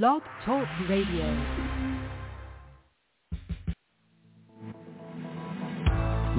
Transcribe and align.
Blog 0.00 0.22
Talk 0.46 0.66
Radio. 0.88 1.26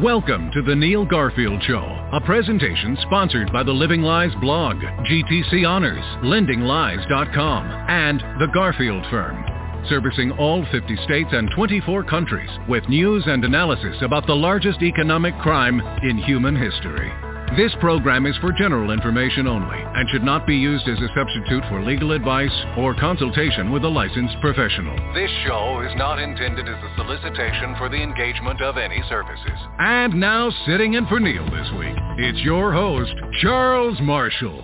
Welcome 0.01 0.49
to 0.53 0.63
the 0.63 0.73
Neil 0.75 1.05
Garfield 1.05 1.61
Show, 1.61 2.09
a 2.13 2.19
presentation 2.25 2.97
sponsored 3.05 3.53
by 3.53 3.61
the 3.61 3.71
Living 3.71 4.01
Lies 4.01 4.33
blog, 4.41 4.77
GTC 4.77 5.67
Honors, 5.67 6.03
LendingLies.com, 6.23 7.65
and 7.89 8.21
the 8.41 8.47
Garfield 8.55 9.05
Firm, 9.11 9.45
servicing 9.87 10.31
all 10.31 10.65
50 10.71 10.95
states 11.03 11.29
and 11.31 11.51
24 11.55 12.05
countries 12.05 12.49
with 12.67 12.89
news 12.89 13.23
and 13.27 13.45
analysis 13.45 13.97
about 14.01 14.25
the 14.25 14.33
largest 14.33 14.81
economic 14.81 15.37
crime 15.37 15.79
in 16.01 16.17
human 16.17 16.55
history. 16.55 17.11
This 17.55 17.75
program 17.79 18.25
is 18.25 18.35
for 18.37 18.51
general 18.51 18.89
information 18.89 19.45
only 19.45 19.77
and 19.77 20.09
should 20.09 20.23
not 20.23 20.47
be 20.47 20.55
used 20.55 20.87
as 20.87 20.97
a 20.97 21.07
substitute 21.13 21.63
for 21.69 21.83
legal 21.83 22.13
advice 22.13 22.49
or 22.79 22.95
consultation 22.95 23.71
with 23.71 23.83
a 23.83 23.87
licensed 23.87 24.33
professional. 24.41 24.95
This 25.13 25.29
show 25.45 25.85
is 25.87 25.95
not 25.95 26.17
intended 26.17 26.67
as 26.67 26.83
a 26.83 26.95
solicitation 26.97 27.75
for 27.77 27.89
the 27.89 28.01
engagement 28.01 28.59
of 28.63 28.79
any 28.79 29.03
services. 29.07 29.53
And 29.77 30.15
now 30.15 30.49
sitting 30.65 30.95
in 30.95 31.05
for 31.05 31.19
Neil 31.19 31.45
this 31.51 31.69
week, 31.77 31.95
it's 32.17 32.39
your 32.39 32.73
host, 32.73 33.13
Charles 33.43 33.99
Marshall. 34.01 34.63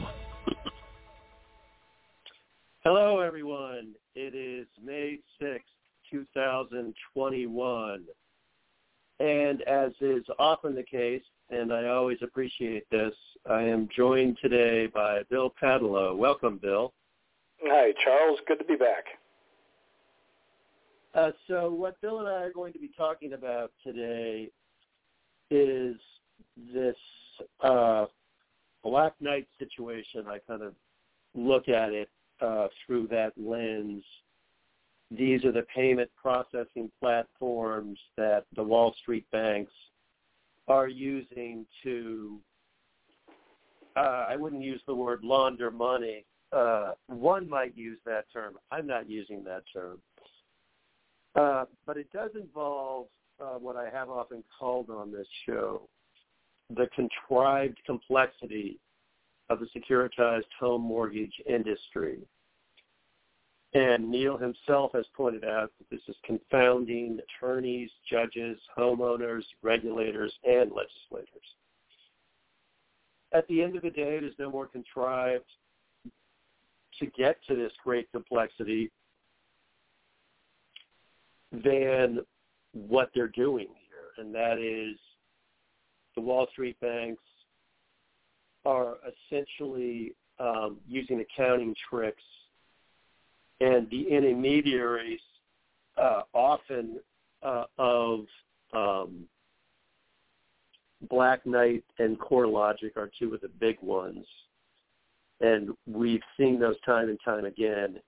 Hello, 2.84 3.20
everyone. 3.20 3.94
It 4.16 4.34
is 4.34 4.66
May 4.84 5.20
6th, 5.40 5.60
2021. 6.10 8.06
And 9.20 9.62
as 9.64 9.92
is 10.00 10.24
often 10.38 10.76
the 10.76 10.84
case, 10.84 11.24
and 11.50 11.74
I 11.74 11.88
always 11.88 12.20
appreciate 12.22 12.90
this, 12.90 13.14
I 13.50 13.64
am 13.64 13.90
joined 13.96 14.38
today 14.42 14.88
by 14.88 15.24
Bill 15.30 15.54
Paatalo. 15.62 16.16
Welcome, 16.16 16.58
Bill. 16.62 16.94
Hi, 17.64 17.94
Charles. 18.04 18.40
Good 18.48 18.60
to 18.60 18.66
be 18.66 18.76
back. 18.76 19.06
Uh, 21.14 21.32
so 21.48 21.72
what 21.72 22.00
Bill 22.02 22.20
and 22.20 22.28
I 22.28 22.44
are 22.44 22.54
going 22.54 22.72
to 22.74 22.80
be 22.80 22.92
talking 22.96 23.34
about 23.34 23.72
today 23.84 24.50
is 25.50 25.96
this 26.74 26.96
uh, 27.62 28.06
Black 28.84 29.14
Knight 29.20 29.48
situation. 29.58 30.26
I 30.28 30.38
kind 30.48 30.62
of 30.62 30.74
look 31.34 31.68
at 31.68 31.92
it 31.92 32.10
uh, 32.42 32.68
through 32.86 33.08
that 33.08 33.34
lens 33.38 34.04
these 35.12 35.44
are 35.44 35.52
the 35.52 35.66
payment 35.76 36.10
processing 36.16 36.92
platforms 37.00 37.98
that 38.18 38.46
the 38.56 38.64
Wall 38.64 38.94
Street 39.02 39.26
banks 39.32 39.72
are 40.68 40.88
using 40.88 41.66
to, 41.84 42.40
uh, 43.96 44.26
I 44.30 44.36
wouldn't 44.36 44.62
use 44.62 44.82
the 44.86 44.94
word 44.94 45.24
launder 45.24 45.72
money. 45.72 46.26
Uh, 46.52 46.92
one 47.08 47.50
might 47.50 47.76
use 47.76 47.98
that 48.06 48.26
term. 48.32 48.56
I'm 48.72 48.86
not 48.86 49.10
using 49.10 49.44
that 49.46 49.64
term. 49.74 50.00
Uh, 51.36 51.66
but 51.86 51.98
it 51.98 52.12
does 52.12 52.32
involve 52.36 53.08
uh, 53.42 53.58
what 53.58 53.76
I 53.76 53.90
have 53.90 54.10
often 54.10 54.44
called 54.60 54.90
on 54.90 55.12
this 55.12 55.28
show, 55.46 55.88
the 56.76 56.88
contrived 56.96 57.78
complexity 57.86 58.80
of 59.50 59.60
the 59.60 59.68
securitized 59.76 60.44
home 60.60 60.82
mortgage 60.82 61.34
industry. 61.48 62.20
And 63.74 64.10
Neil 64.10 64.38
himself 64.38 64.92
has 64.94 65.06
pointed 65.16 65.46
out 65.46 65.72
that 65.78 65.90
this 65.92 66.02
is 66.08 66.16
confounding 66.26 67.20
attorneys, 67.20 67.92
judges, 68.10 68.58
homeowners, 68.76 69.44
regulators, 69.62 70.34
and 70.44 70.72
legislators. 70.72 71.46
At 73.32 73.48
the 73.48 73.62
end 73.62 73.76
of 73.76 73.84
the 73.84 73.92
day, 73.92 74.18
it 74.18 74.24
is 74.24 74.34
no 74.40 74.50
more 74.50 74.66
contrived 74.66 75.46
to 77.00 77.06
get 77.16 77.38
to 77.48 77.56
this 77.56 77.72
great 77.84 78.12
complexity 78.12 78.92
than 81.52 82.20
what 82.74 83.12
they're 83.14 83.28
doing 83.28 83.68
here, 83.68 84.24
and 84.24 84.34
that 84.34 84.58
is 84.58 84.98
the 86.16 86.22
Wall 86.22 86.48
Street 86.52 86.80
banks 86.80 87.22
are 88.66 88.98
essentially 89.32 90.14
um, 90.40 90.78
using 90.88 91.22
accounting 91.22 91.76
tricks 91.90 92.24
and 93.62 93.90
the 93.90 94.08
intermediaries 94.10 95.20
uh, 95.98 96.22
often 96.34 97.00
uh, 97.44 97.66
of 97.78 98.26
um, 98.74 99.26
Black 101.10 101.46
Knight 101.46 101.84
and 101.98 102.20
CoreLogic 102.20 102.98
are 102.98 103.10
two 103.20 103.34
of 103.34 103.42
the 103.42 103.50
big 103.60 103.78
ones, 103.82 104.26
and 105.42 105.70
we've 105.88 106.22
seen 106.38 106.60
those 106.60 106.80
time 106.86 107.10
and 107.10 107.20
time 107.24 107.46
again. 107.46 108.00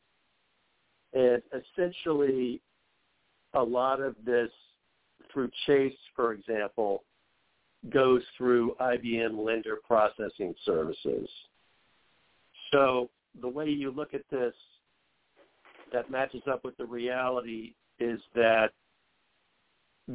And 1.14 1.42
essentially, 1.54 2.62
a 3.54 3.64
lot 3.64 4.02
of 4.02 4.16
this 4.26 4.50
through 5.32 5.50
Chase, 5.66 5.94
for 6.16 6.34
example, 6.34 7.04
goes 7.90 8.22
through 8.38 8.76
IBM 8.80 9.44
lender 9.44 9.78
processing 9.86 10.54
services. 10.66 11.30
So 12.72 13.10
the 13.42 13.48
way 13.48 13.68
you 13.70 13.92
look 13.92 14.14
at 14.14 14.22
this 14.30 14.54
that 15.92 16.10
matches 16.10 16.44
up 16.50 16.64
with 16.64 16.78
the 16.78 16.86
reality 16.86 17.74
is 18.00 18.20
that 18.36 18.70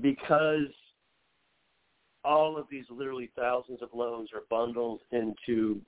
because 0.01 0.73
all 2.25 2.57
of 2.59 2.67
these 2.71 2.85
literally 2.91 3.31
thousands 3.37 3.81
of 3.83 3.89
loans 3.95 4.31
are 4.35 4.43
bundled 4.51 5.01
into 5.13 5.81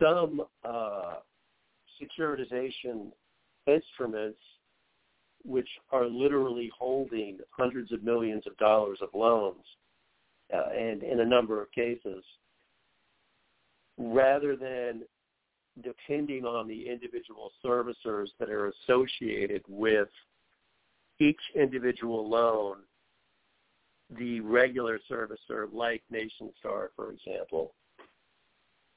some 0.00 0.42
uh, 0.64 1.14
securitization 2.00 3.10
instruments 3.66 4.38
which 5.44 5.68
are 5.92 6.06
literally 6.06 6.70
holding 6.76 7.38
hundreds 7.50 7.92
of 7.92 8.02
millions 8.02 8.44
of 8.46 8.56
dollars 8.58 8.98
of 9.02 9.08
loans 9.14 9.64
uh, 10.54 10.70
and 10.76 11.02
in 11.02 11.20
a 11.20 11.24
number 11.24 11.60
of 11.60 11.70
cases 11.72 12.24
rather 13.98 14.56
than 14.56 15.02
depending 15.82 16.44
on 16.44 16.66
the 16.66 16.88
individual 16.88 17.50
servicers 17.64 18.28
that 18.38 18.50
are 18.50 18.72
associated 18.86 19.62
with 19.68 20.08
each 21.20 21.40
individual 21.54 22.28
loan, 22.28 22.78
the 24.18 24.40
regular 24.40 24.98
servicer 25.10 25.68
like 25.72 26.02
Nationstar, 26.12 26.88
for 26.96 27.12
example, 27.12 27.74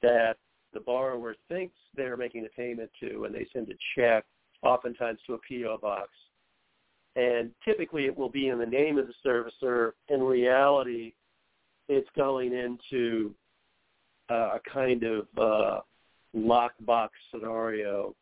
that 0.01 0.37
the 0.73 0.79
borrower 0.79 1.35
thinks 1.49 1.75
they're 1.95 2.17
making 2.17 2.45
a 2.45 2.49
payment 2.49 2.89
to 2.99 3.25
and 3.25 3.35
they 3.35 3.47
send 3.51 3.69
a 3.69 3.75
check, 3.95 4.25
oftentimes 4.63 5.19
to 5.27 5.33
a 5.33 5.37
PO 5.47 5.77
box. 5.81 6.09
And 7.15 7.51
typically 7.65 8.05
it 8.05 8.17
will 8.17 8.29
be 8.29 8.47
in 8.47 8.57
the 8.57 8.65
name 8.65 8.97
of 8.97 9.07
the 9.07 9.13
servicer. 9.25 9.91
In 10.07 10.23
reality, 10.23 11.13
it's 11.89 12.09
going 12.15 12.53
into 12.53 13.35
uh, 14.29 14.55
a 14.55 14.59
kind 14.71 15.03
of 15.03 15.27
uh, 15.37 15.79
lockbox 16.35 17.09
scenario 17.31 18.15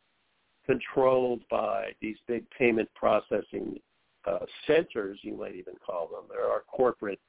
controlled 0.66 1.42
by 1.50 1.90
these 2.00 2.16
big 2.26 2.44
payment 2.50 2.88
processing 2.94 3.78
uh, 4.26 4.40
centers, 4.66 5.18
you 5.22 5.36
might 5.36 5.54
even 5.54 5.74
call 5.84 6.08
them. 6.08 6.24
There 6.28 6.46
are 6.46 6.62
corporate, 6.70 7.20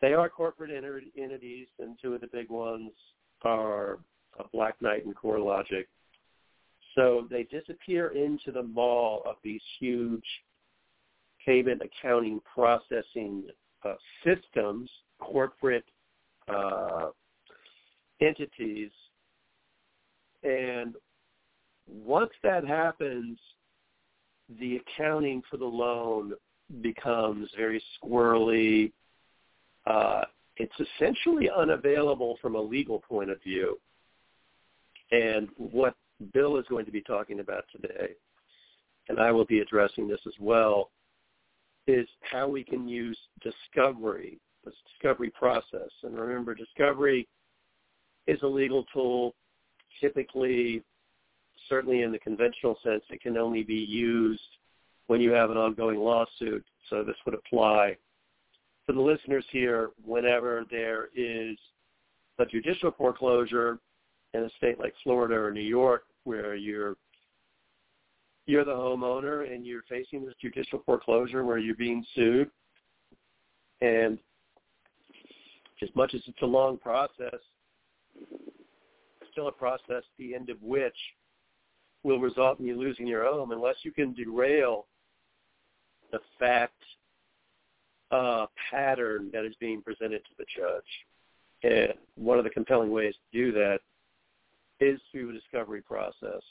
they 0.00 0.12
are 0.14 0.28
corporate 0.28 0.70
entities, 1.16 1.66
and 1.78 1.96
two 2.00 2.14
of 2.14 2.20
the 2.20 2.28
big 2.28 2.50
ones 2.50 2.90
are 3.42 3.98
uh, 4.38 4.44
Black 4.52 4.80
Knight 4.80 5.04
and 5.04 5.14
CoreLogic. 5.14 5.86
So 6.94 7.26
they 7.30 7.42
disappear 7.44 8.08
into 8.08 8.52
the 8.52 8.62
mall 8.62 9.22
of 9.26 9.36
these 9.44 9.60
huge 9.78 10.24
payment 11.44 11.82
accounting 11.82 12.40
processing 12.52 13.44
uh, 13.84 13.94
systems, 14.24 14.90
corporate 15.20 15.84
uh, 16.48 17.10
entities 18.20 18.90
and 20.46 20.94
once 21.88 22.30
that 22.42 22.66
happens, 22.66 23.38
the 24.60 24.76
accounting 24.76 25.42
for 25.50 25.56
the 25.56 25.64
loan 25.64 26.32
becomes 26.80 27.48
very 27.56 27.82
squirrely. 28.00 28.92
Uh, 29.86 30.22
it's 30.56 30.74
essentially 30.80 31.50
unavailable 31.50 32.38
from 32.40 32.54
a 32.54 32.60
legal 32.60 33.00
point 33.00 33.30
of 33.30 33.42
view. 33.42 33.78
And 35.10 35.48
what 35.56 35.94
Bill 36.32 36.56
is 36.58 36.64
going 36.68 36.86
to 36.86 36.92
be 36.92 37.02
talking 37.02 37.40
about 37.40 37.64
today, 37.70 38.10
and 39.08 39.20
I 39.20 39.30
will 39.32 39.44
be 39.44 39.60
addressing 39.60 40.08
this 40.08 40.20
as 40.26 40.34
well, 40.40 40.90
is 41.86 42.08
how 42.30 42.48
we 42.48 42.64
can 42.64 42.88
use 42.88 43.18
discovery, 43.42 44.38
the 44.64 44.72
discovery 44.92 45.30
process. 45.30 45.90
And 46.02 46.18
remember, 46.18 46.54
discovery 46.54 47.28
is 48.26 48.42
a 48.42 48.46
legal 48.46 48.84
tool 48.92 49.34
typically, 50.00 50.82
certainly 51.68 52.02
in 52.02 52.12
the 52.12 52.18
conventional 52.18 52.78
sense, 52.82 53.02
it 53.10 53.20
can 53.20 53.36
only 53.36 53.62
be 53.62 53.74
used 53.74 54.40
when 55.06 55.20
you 55.20 55.30
have 55.30 55.50
an 55.50 55.56
ongoing 55.56 55.98
lawsuit. 55.98 56.64
So 56.90 57.02
this 57.02 57.16
would 57.24 57.34
apply 57.34 57.96
to 58.86 58.92
the 58.92 59.00
listeners 59.00 59.44
here 59.50 59.90
whenever 60.04 60.64
there 60.70 61.08
is 61.14 61.56
a 62.38 62.46
judicial 62.46 62.92
foreclosure 62.92 63.78
in 64.34 64.42
a 64.42 64.50
state 64.58 64.78
like 64.78 64.94
Florida 65.02 65.34
or 65.34 65.50
New 65.50 65.60
York 65.60 66.04
where 66.24 66.54
you're 66.54 66.96
you're 68.46 68.64
the 68.64 68.70
homeowner 68.70 69.52
and 69.52 69.66
you're 69.66 69.82
facing 69.88 70.24
this 70.24 70.34
judicial 70.40 70.80
foreclosure 70.86 71.44
where 71.44 71.58
you're 71.58 71.74
being 71.74 72.06
sued, 72.14 72.48
and 73.80 74.18
as 75.82 75.88
much 75.96 76.14
as 76.14 76.22
it's 76.26 76.42
a 76.42 76.46
long 76.46 76.78
process, 76.78 77.40
still 79.36 79.48
a 79.48 79.52
process 79.52 80.02
the 80.18 80.34
end 80.34 80.48
of 80.48 80.56
which 80.62 80.96
will 82.02 82.18
result 82.18 82.58
in 82.58 82.66
you 82.66 82.74
losing 82.74 83.06
your 83.06 83.30
home 83.30 83.52
unless 83.52 83.76
you 83.82 83.92
can 83.92 84.14
derail 84.14 84.86
the 86.10 86.20
fact 86.38 86.82
uh, 88.10 88.46
pattern 88.70 89.28
that 89.34 89.44
is 89.44 89.54
being 89.60 89.82
presented 89.82 90.22
to 90.24 90.30
the 90.38 90.44
judge. 90.56 90.82
And 91.62 91.92
one 92.14 92.38
of 92.38 92.44
the 92.44 92.50
compelling 92.50 92.90
ways 92.90 93.14
to 93.14 93.38
do 93.38 93.52
that 93.52 93.80
is 94.80 94.98
through 95.12 95.30
a 95.30 95.32
discovery 95.34 95.82
process. 95.82 96.42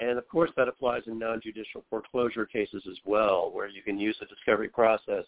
And 0.00 0.16
of 0.16 0.26
course 0.28 0.50
that 0.56 0.68
applies 0.68 1.02
in 1.06 1.18
non-judicial 1.18 1.84
foreclosure 1.90 2.46
cases 2.46 2.82
as 2.90 2.96
well, 3.04 3.50
where 3.52 3.68
you 3.68 3.82
can 3.82 3.98
use 3.98 4.16
the 4.20 4.26
discovery 4.26 4.68
process 4.68 5.24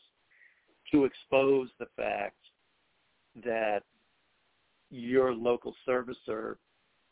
to 0.90 1.04
expose 1.04 1.68
the 1.78 1.88
fact 1.96 2.36
that 3.44 3.82
your 4.90 5.32
local 5.34 5.74
servicer, 5.88 6.56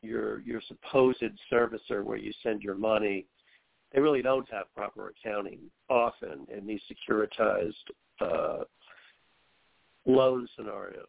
your 0.03 0.41
your 0.41 0.61
supposed 0.69 1.23
servicer 1.53 2.03
where 2.05 2.17
you 2.17 2.33
send 2.43 2.63
your 2.63 2.75
money, 2.75 3.27
they 3.93 4.01
really 4.01 4.23
don't 4.23 4.49
have 4.51 4.73
proper 4.75 5.11
accounting 5.11 5.59
often 5.89 6.47
in 6.55 6.67
these 6.67 6.81
securitized 6.91 7.73
uh, 8.21 8.65
loan 10.07 10.49
scenarios. 10.57 11.07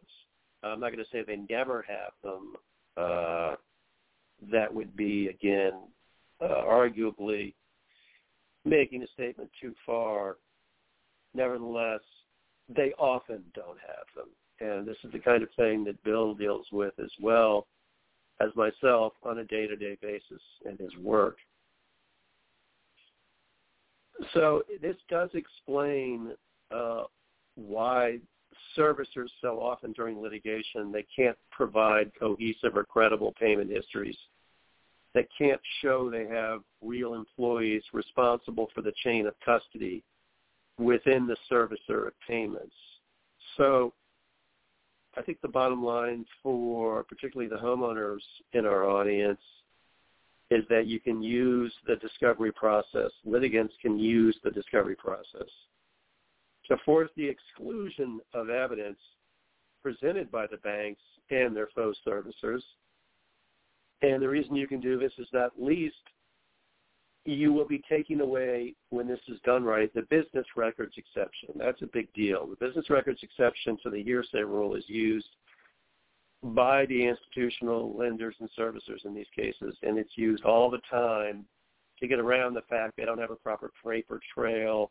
I'm 0.62 0.80
not 0.80 0.92
going 0.92 1.04
to 1.04 1.10
say 1.10 1.22
they 1.26 1.42
never 1.48 1.84
have 1.88 2.12
them. 2.22 2.54
Uh, 2.96 3.54
that 4.50 4.72
would 4.72 4.96
be 4.96 5.28
again 5.28 5.72
uh, 6.40 6.64
arguably 6.64 7.54
making 8.64 9.02
a 9.02 9.06
statement 9.08 9.50
too 9.60 9.74
far. 9.84 10.36
Nevertheless, 11.34 12.00
they 12.68 12.92
often 12.98 13.42
don't 13.54 13.78
have 13.86 14.06
them. 14.16 14.28
And 14.60 14.86
this 14.86 14.96
is 15.04 15.12
the 15.12 15.18
kind 15.18 15.42
of 15.42 15.48
thing 15.56 15.84
that 15.84 16.02
Bill 16.04 16.34
deals 16.34 16.66
with 16.70 16.94
as 17.02 17.10
well 17.20 17.66
as 18.40 18.50
myself 18.56 19.12
on 19.22 19.38
a 19.38 19.44
day-to-day 19.44 19.98
basis 20.00 20.42
in 20.64 20.76
his 20.78 20.94
work. 21.02 21.36
So 24.34 24.62
this 24.82 24.96
does 25.08 25.30
explain 25.34 26.32
uh, 26.70 27.04
why 27.54 28.18
servicers 28.76 29.28
so 29.40 29.60
often 29.60 29.92
during 29.92 30.20
litigation 30.20 30.92
they 30.92 31.06
can't 31.14 31.36
provide 31.50 32.12
cohesive 32.18 32.76
or 32.76 32.84
credible 32.84 33.34
payment 33.40 33.70
histories. 33.70 34.16
They 35.14 35.26
can't 35.36 35.60
show 35.82 36.08
they 36.08 36.26
have 36.26 36.60
real 36.80 37.14
employees 37.14 37.82
responsible 37.92 38.68
for 38.74 38.82
the 38.82 38.92
chain 39.02 39.26
of 39.26 39.34
custody 39.44 40.04
within 40.78 41.26
the 41.26 41.36
servicer 41.50 42.06
of 42.08 42.12
payments. 42.26 42.74
So 43.56 43.92
I 45.16 45.22
think 45.22 45.40
the 45.40 45.48
bottom 45.48 45.84
line 45.84 46.24
for 46.42 47.04
particularly 47.04 47.48
the 47.48 47.56
homeowners 47.56 48.20
in 48.52 48.64
our 48.64 48.88
audience 48.88 49.40
is 50.50 50.64
that 50.68 50.86
you 50.86 51.00
can 51.00 51.22
use 51.22 51.72
the 51.86 51.96
discovery 51.96 52.52
process. 52.52 53.10
Litigants 53.24 53.74
can 53.82 53.98
use 53.98 54.36
the 54.42 54.50
discovery 54.50 54.96
process 54.96 55.48
to 56.68 56.76
force 56.84 57.10
the 57.16 57.28
exclusion 57.28 58.20
of 58.34 58.48
evidence 58.48 58.98
presented 59.82 60.30
by 60.30 60.46
the 60.46 60.56
banks 60.58 61.00
and 61.30 61.56
their 61.56 61.68
faux 61.74 61.98
servicers. 62.06 62.60
And 64.02 64.22
the 64.22 64.28
reason 64.28 64.54
you 64.54 64.68
can 64.68 64.80
do 64.80 64.98
this 64.98 65.12
is 65.18 65.26
that 65.32 65.50
least 65.58 65.96
you 67.24 67.52
will 67.52 67.66
be 67.66 67.82
taking 67.88 68.20
away, 68.20 68.74
when 68.88 69.06
this 69.06 69.20
is 69.28 69.38
done 69.44 69.62
right, 69.62 69.92
the 69.94 70.02
business 70.02 70.46
records 70.56 70.94
exception. 70.96 71.50
That's 71.56 71.82
a 71.82 71.86
big 71.86 72.12
deal. 72.14 72.46
The 72.46 72.64
business 72.64 72.88
records 72.88 73.20
exception 73.22 73.76
to 73.82 73.90
the 73.90 74.02
hearsay 74.02 74.42
rule 74.42 74.74
is 74.74 74.84
used 74.86 75.28
by 76.42 76.86
the 76.86 77.06
institutional 77.06 77.94
lenders 77.96 78.34
and 78.40 78.48
servicers 78.58 79.04
in 79.04 79.14
these 79.14 79.26
cases, 79.36 79.76
and 79.82 79.98
it's 79.98 80.16
used 80.16 80.44
all 80.44 80.70
the 80.70 80.80
time 80.90 81.44
to 81.98 82.08
get 82.08 82.18
around 82.18 82.54
the 82.54 82.62
fact 82.62 82.96
they 82.96 83.04
don't 83.04 83.20
have 83.20 83.30
a 83.30 83.36
proper 83.36 83.70
paper 83.84 84.18
trail, 84.34 84.90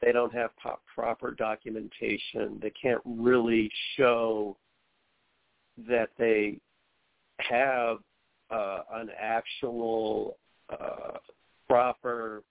they 0.00 0.12
don't 0.12 0.32
have 0.32 0.50
proper 0.94 1.32
documentation, 1.32 2.58
they 2.62 2.70
can't 2.70 3.02
really 3.04 3.70
show 3.96 4.56
that 5.86 6.08
they 6.18 6.58
have 7.38 7.98
uh, 8.50 8.80
an 8.94 9.10
actual 9.18 10.38
uh, 10.70 11.18
proper 11.70 12.42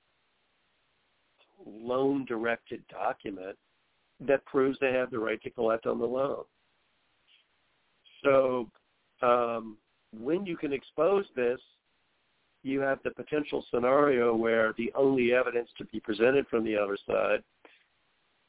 loan-directed 1.66 2.82
document 2.90 3.58
that 4.26 4.46
proves 4.46 4.78
they 4.80 4.94
have 4.94 5.12
the 5.12 5.20
right 5.20 5.42
to 5.42 5.50
collect 5.50 5.86
on 5.86 6.00
the 6.00 6.06
loan. 6.06 6.44
So 8.24 8.70
um, 9.22 9.76
when 10.18 10.46
you 10.46 10.56
can 10.56 10.72
expose 10.72 11.26
this, 11.36 11.60
you 12.64 12.80
have 12.80 13.00
the 13.04 13.12
potential 13.12 13.66
scenario 13.70 14.34
where 14.34 14.74
the 14.78 14.90
only 14.96 15.34
evidence 15.34 15.70
to 15.80 15.86
be 15.86 16.00
presented 16.00 16.48
from 16.48 16.64
the 16.64 16.78
other 16.78 16.98
side 17.06 17.44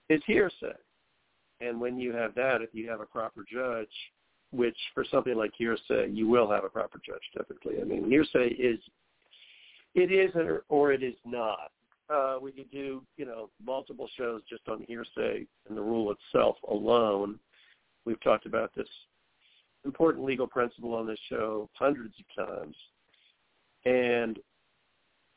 is 0.09 0.23
hearsay. 0.25 0.77
And 1.61 1.81
when 1.81 1.99
you 1.99 2.13
have 2.13 2.33
that, 2.37 2.63
if 2.63 2.71
you 2.73 2.89
have 2.91 3.01
a 3.01 3.07
proper 3.07 3.45
judge, 3.53 3.89
which 4.53 4.77
for 4.95 5.05
something 5.11 5.35
like 5.35 5.51
hearsay, 5.59 6.11
you 6.11 6.29
will 6.29 6.49
have 6.49 6.63
a 6.63 6.69
proper 6.69 7.01
judge 7.05 7.23
typically. 7.37 7.81
I 7.81 7.85
mean, 7.85 8.09
hearsay 8.09 8.51
is 8.51 8.79
it 9.95 10.13
is 10.13 10.35
or 10.69 10.93
it 10.93 11.03
is 11.03 11.15
not. 11.25 11.71
Uh, 12.09 12.37
we 12.43 12.51
could 12.51 12.71
do, 12.71 13.03
you 13.17 13.25
know, 13.25 13.51
multiple 13.65 14.09
shows 14.17 14.43
just 14.49 14.69
on 14.69 14.85
hearsay 14.89 15.47
and 15.69 15.77
the 15.77 15.83
rule 15.83 16.13
itself 16.13 16.57
alone. 16.69 17.39
We've 18.05 18.21
talked 18.21 18.47
about 18.47 18.75
this 18.75 18.89
important 19.85 20.25
legal 20.25 20.47
principle 20.47 20.95
on 20.95 21.07
this 21.07 21.19
show 21.29 21.69
hundreds 21.75 22.15
of 22.19 22.47
times. 22.47 22.77
And 23.85 24.39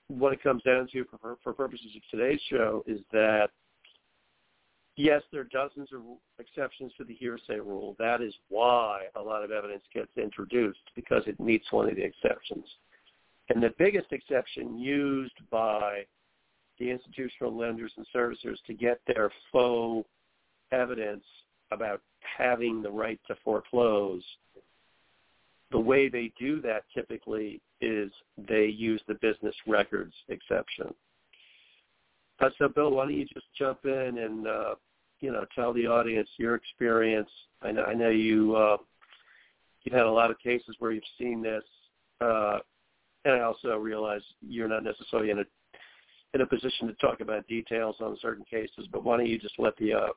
what 0.07 0.33
it 0.33 0.43
comes 0.43 0.63
down 0.63 0.87
to 0.93 1.05
for, 1.05 1.37
for 1.43 1.53
purposes 1.53 1.95
of 1.95 2.01
today's 2.09 2.41
show 2.49 2.83
is 2.87 2.99
that 3.11 3.49
yes, 4.95 5.21
there 5.31 5.41
are 5.41 5.45
dozens 5.45 5.89
of 5.93 6.01
exceptions 6.39 6.91
to 6.97 7.03
the 7.03 7.13
hearsay 7.13 7.59
rule. 7.59 7.95
That 7.99 8.21
is 8.21 8.33
why 8.49 9.03
a 9.15 9.21
lot 9.21 9.43
of 9.43 9.51
evidence 9.51 9.83
gets 9.93 10.11
introduced 10.17 10.79
because 10.95 11.23
it 11.25 11.39
meets 11.39 11.71
one 11.71 11.89
of 11.89 11.95
the 11.95 12.03
exceptions. 12.03 12.65
And 13.49 13.61
the 13.61 13.73
biggest 13.77 14.11
exception 14.11 14.77
used 14.77 15.37
by 15.51 16.05
the 16.79 16.89
institutional 16.89 17.55
lenders 17.55 17.91
and 17.97 18.05
servicers 18.15 18.57
to 18.67 18.73
get 18.73 18.99
their 19.07 19.31
faux 19.51 20.07
evidence 20.71 21.23
about 21.71 22.01
having 22.37 22.81
the 22.81 22.89
right 22.89 23.19
to 23.27 23.35
foreclose, 23.43 24.23
the 25.71 25.79
way 25.79 26.07
they 26.07 26.31
do 26.39 26.61
that 26.61 26.83
typically 26.93 27.61
is 27.81 28.11
they 28.37 28.65
use 28.65 29.01
the 29.07 29.15
business 29.15 29.55
records 29.67 30.13
exception. 30.29 30.93
Uh, 32.39 32.49
so, 32.57 32.67
Bill, 32.67 32.91
why 32.91 33.05
don't 33.05 33.13
you 33.13 33.25
just 33.25 33.45
jump 33.57 33.85
in 33.85 34.17
and 34.17 34.47
uh, 34.47 34.75
you 35.19 35.31
know 35.31 35.45
tell 35.53 35.73
the 35.73 35.87
audience 35.87 36.29
your 36.37 36.55
experience? 36.55 37.29
I 37.61 37.71
know, 37.71 37.83
I 37.83 37.93
know 37.93 38.09
you 38.09 38.55
uh, 38.55 38.77
you've 39.83 39.95
had 39.95 40.05
a 40.05 40.11
lot 40.11 40.31
of 40.31 40.39
cases 40.39 40.75
where 40.79 40.91
you've 40.91 41.03
seen 41.17 41.41
this. 41.41 41.63
Uh, 42.21 42.59
and 43.25 43.35
I 43.35 43.41
also 43.41 43.77
realize 43.77 44.21
you're 44.41 44.67
not 44.67 44.83
necessarily 44.83 45.29
in 45.31 45.39
a 45.39 45.43
in 46.33 46.41
a 46.41 46.45
position 46.45 46.87
to 46.87 46.93
talk 46.95 47.21
about 47.21 47.47
details 47.47 47.95
on 47.99 48.17
certain 48.21 48.43
cases, 48.49 48.87
but 48.91 49.03
why 49.03 49.17
don't 49.17 49.27
you 49.27 49.37
just 49.37 49.59
let 49.59 49.75
the 49.77 49.93
uh, 49.93 50.07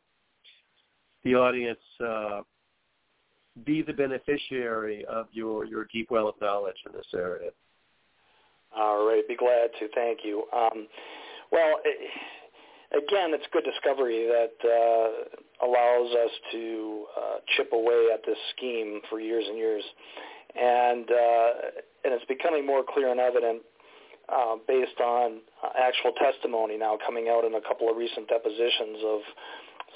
the 1.24 1.34
audience 1.34 1.78
uh, 2.04 2.40
be 3.64 3.82
the 3.82 3.92
beneficiary 3.92 5.04
of 5.06 5.26
your 5.32 5.64
your 5.64 5.86
deep 5.92 6.10
well 6.10 6.28
of 6.28 6.34
knowledge 6.40 6.76
in 6.86 6.92
this 6.92 7.06
area? 7.14 7.50
All 8.76 9.06
right, 9.06 9.26
be 9.28 9.36
glad 9.36 9.70
to. 9.78 9.88
Thank 9.94 10.20
you. 10.24 10.44
Um, 10.54 10.86
well, 11.52 11.76
it, 11.84 12.10
again, 12.92 13.32
it's 13.32 13.46
good 13.52 13.64
discovery 13.64 14.26
that 14.26 14.56
uh, 14.64 15.66
allows 15.66 16.10
us 16.12 16.30
to 16.52 17.06
uh, 17.16 17.36
chip 17.56 17.72
away 17.72 18.08
at 18.12 18.20
this 18.26 18.38
scheme 18.56 19.00
for 19.08 19.20
years 19.20 19.44
and 19.48 19.56
years, 19.56 19.84
and 20.54 21.10
uh, 21.10 21.48
and 22.04 22.14
it's 22.14 22.24
becoming 22.26 22.64
more 22.64 22.84
clear 22.86 23.10
and 23.10 23.20
evident 23.20 23.62
uh, 24.28 24.56
based 24.66 25.00
on 25.00 25.40
uh, 25.62 25.70
actual 25.78 26.12
testimony 26.18 26.76
now 26.76 26.98
coming 27.04 27.28
out 27.28 27.44
in 27.44 27.54
a 27.54 27.60
couple 27.60 27.90
of 27.90 27.96
recent 27.96 28.28
depositions 28.28 28.98
of 29.04 29.20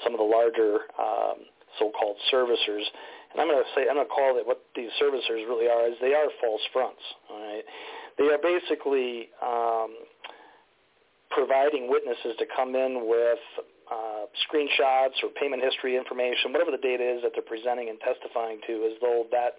some 0.03 0.13
of 0.13 0.19
the 0.19 0.25
larger 0.25 0.87
um, 0.99 1.47
so-called 1.79 2.17
servicers. 2.31 2.83
And 3.31 3.39
I'm 3.39 3.47
going 3.47 3.63
to 3.63 3.69
say, 3.75 3.87
I'm 3.87 3.95
going 3.95 4.07
to 4.07 4.11
call 4.11 4.35
it 4.37 4.45
what 4.45 4.63
these 4.75 4.91
servicers 5.01 5.47
really 5.47 5.67
are, 5.67 5.87
is 5.87 5.95
they 6.01 6.13
are 6.13 6.27
false 6.41 6.61
fronts. 6.73 7.01
All 7.29 7.39
right? 7.39 7.63
They 8.17 8.27
are 8.27 8.41
basically 8.41 9.29
um, 9.39 9.95
providing 11.29 11.89
witnesses 11.89 12.35
to 12.39 12.45
come 12.55 12.75
in 12.75 13.07
with 13.07 13.39
uh, 13.91 14.27
screenshots 14.47 15.19
or 15.23 15.29
payment 15.39 15.63
history 15.63 15.95
information, 15.95 16.51
whatever 16.51 16.71
the 16.71 16.83
data 16.83 17.03
is 17.03 17.23
that 17.23 17.31
they're 17.35 17.47
presenting 17.47 17.87
and 17.89 17.99
testifying 17.99 18.59
to, 18.67 18.87
as 18.87 18.99
though 18.99 19.27
that 19.31 19.55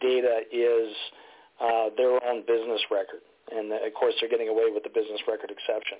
data 0.00 0.42
is 0.52 0.92
uh, 1.60 1.90
their 1.96 2.22
own 2.24 2.42
business 2.46 2.80
record. 2.90 3.22
And 3.52 3.72
of 3.72 3.94
course, 3.94 4.14
they're 4.20 4.30
getting 4.30 4.48
away 4.48 4.72
with 4.72 4.82
the 4.82 4.90
business 4.90 5.20
record 5.28 5.50
exception. 5.50 5.98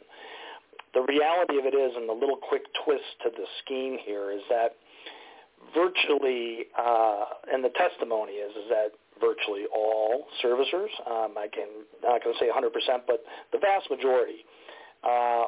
The 0.94 1.02
reality 1.02 1.58
of 1.58 1.66
it 1.66 1.74
is, 1.74 1.92
and 1.96 2.08
the 2.08 2.14
little 2.14 2.38
quick 2.38 2.62
twist 2.84 3.04
to 3.22 3.30
the 3.30 3.46
scheme 3.62 3.98
here 4.04 4.30
is 4.30 4.40
that 4.48 4.78
virtually, 5.74 6.70
uh, 6.78 7.50
and 7.52 7.62
the 7.62 7.74
testimony 7.74 8.38
is, 8.38 8.54
is 8.56 8.68
that 8.70 8.94
virtually 9.20 9.66
all 9.74 10.26
servicers, 10.42 10.90
um, 11.06 11.34
I 11.38 11.48
can 11.52 11.86
not 12.02 12.22
going 12.22 12.34
to 12.34 12.40
say 12.40 12.50
100%, 12.50 12.70
but 13.06 13.24
the 13.52 13.58
vast 13.58 13.90
majority 13.90 14.46
uh, 15.02 15.46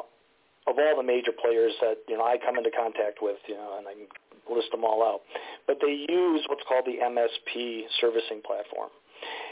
of 0.66 0.74
all 0.78 0.94
the 0.96 1.06
major 1.06 1.32
players 1.32 1.72
that 1.80 1.98
you 2.08 2.18
know 2.18 2.24
I 2.24 2.36
come 2.38 2.58
into 2.58 2.70
contact 2.70 3.22
with, 3.22 3.38
you 3.46 3.54
know, 3.54 3.78
and 3.78 3.86
I 3.86 3.94
can 3.94 4.06
list 4.50 4.70
them 4.70 4.84
all 4.84 5.02
out, 5.02 5.22
but 5.66 5.78
they 5.80 6.06
use 6.08 6.44
what's 6.48 6.62
called 6.68 6.86
the 6.86 6.98
MSP 7.02 7.84
servicing 8.00 8.42
platform. 8.44 8.90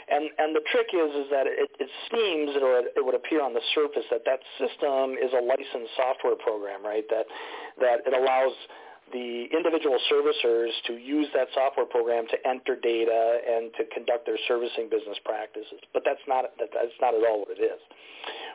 And 0.07 0.29
and 0.37 0.55
the 0.55 0.61
trick 0.69 0.93
is 0.93 1.09
is 1.25 1.27
that 1.33 1.49
it, 1.49 1.69
it 1.81 1.89
seems 2.13 2.53
or 2.61 2.85
it 2.85 3.03
would 3.03 3.15
appear 3.15 3.41
on 3.41 3.53
the 3.53 3.65
surface 3.73 4.05
that 4.11 4.21
that 4.25 4.39
system 4.61 5.17
is 5.17 5.33
a 5.33 5.41
licensed 5.41 5.93
software 5.97 6.37
program, 6.37 6.85
right? 6.85 7.03
That 7.09 7.25
that 7.81 8.05
it 8.05 8.13
allows 8.13 8.53
the 9.11 9.45
individual 9.53 9.97
servicers 10.11 10.71
to 10.87 10.93
use 10.97 11.27
that 11.33 11.47
software 11.53 11.85
program 11.85 12.25
to 12.27 12.37
enter 12.47 12.75
data 12.75 13.39
and 13.45 13.71
to 13.77 13.85
conduct 13.93 14.25
their 14.25 14.39
servicing 14.47 14.89
business 14.89 15.17
practices. 15.23 15.79
But 15.93 16.03
that's 16.05 16.23
not 16.27 16.45
that, 16.57 16.69
that's 16.73 16.97
not 17.01 17.13
at 17.13 17.21
all 17.21 17.45
what 17.45 17.57
it 17.57 17.61
is. 17.61 17.79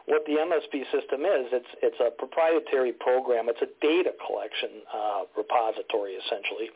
What 0.06 0.26
the 0.26 0.42
MSP 0.42 0.90
system 0.90 1.22
is, 1.22 1.54
it's 1.54 1.72
it's 1.82 2.00
a 2.00 2.10
proprietary 2.10 2.92
program. 2.92 3.46
It's 3.48 3.62
a 3.62 3.70
data 3.80 4.10
collection 4.26 4.82
uh, 4.90 5.22
repository 5.36 6.18
essentially 6.18 6.70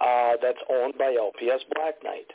uh, 0.00 0.38
that's 0.40 0.62
owned 0.70 0.94
by 0.96 1.16
LPS 1.18 1.66
Black 1.74 1.98
Knight. 2.04 2.30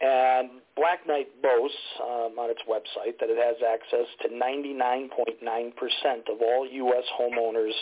And 0.00 0.64
Black 0.76 1.06
Knight 1.06 1.28
boasts 1.42 1.76
um, 2.00 2.40
on 2.40 2.48
its 2.48 2.60
website 2.64 3.20
that 3.20 3.28
it 3.28 3.36
has 3.36 3.60
access 3.60 4.08
to 4.22 4.28
99.9% 4.32 5.12
of 6.32 6.40
all 6.40 6.66
U.S. 6.66 7.04
homeowners' 7.20 7.76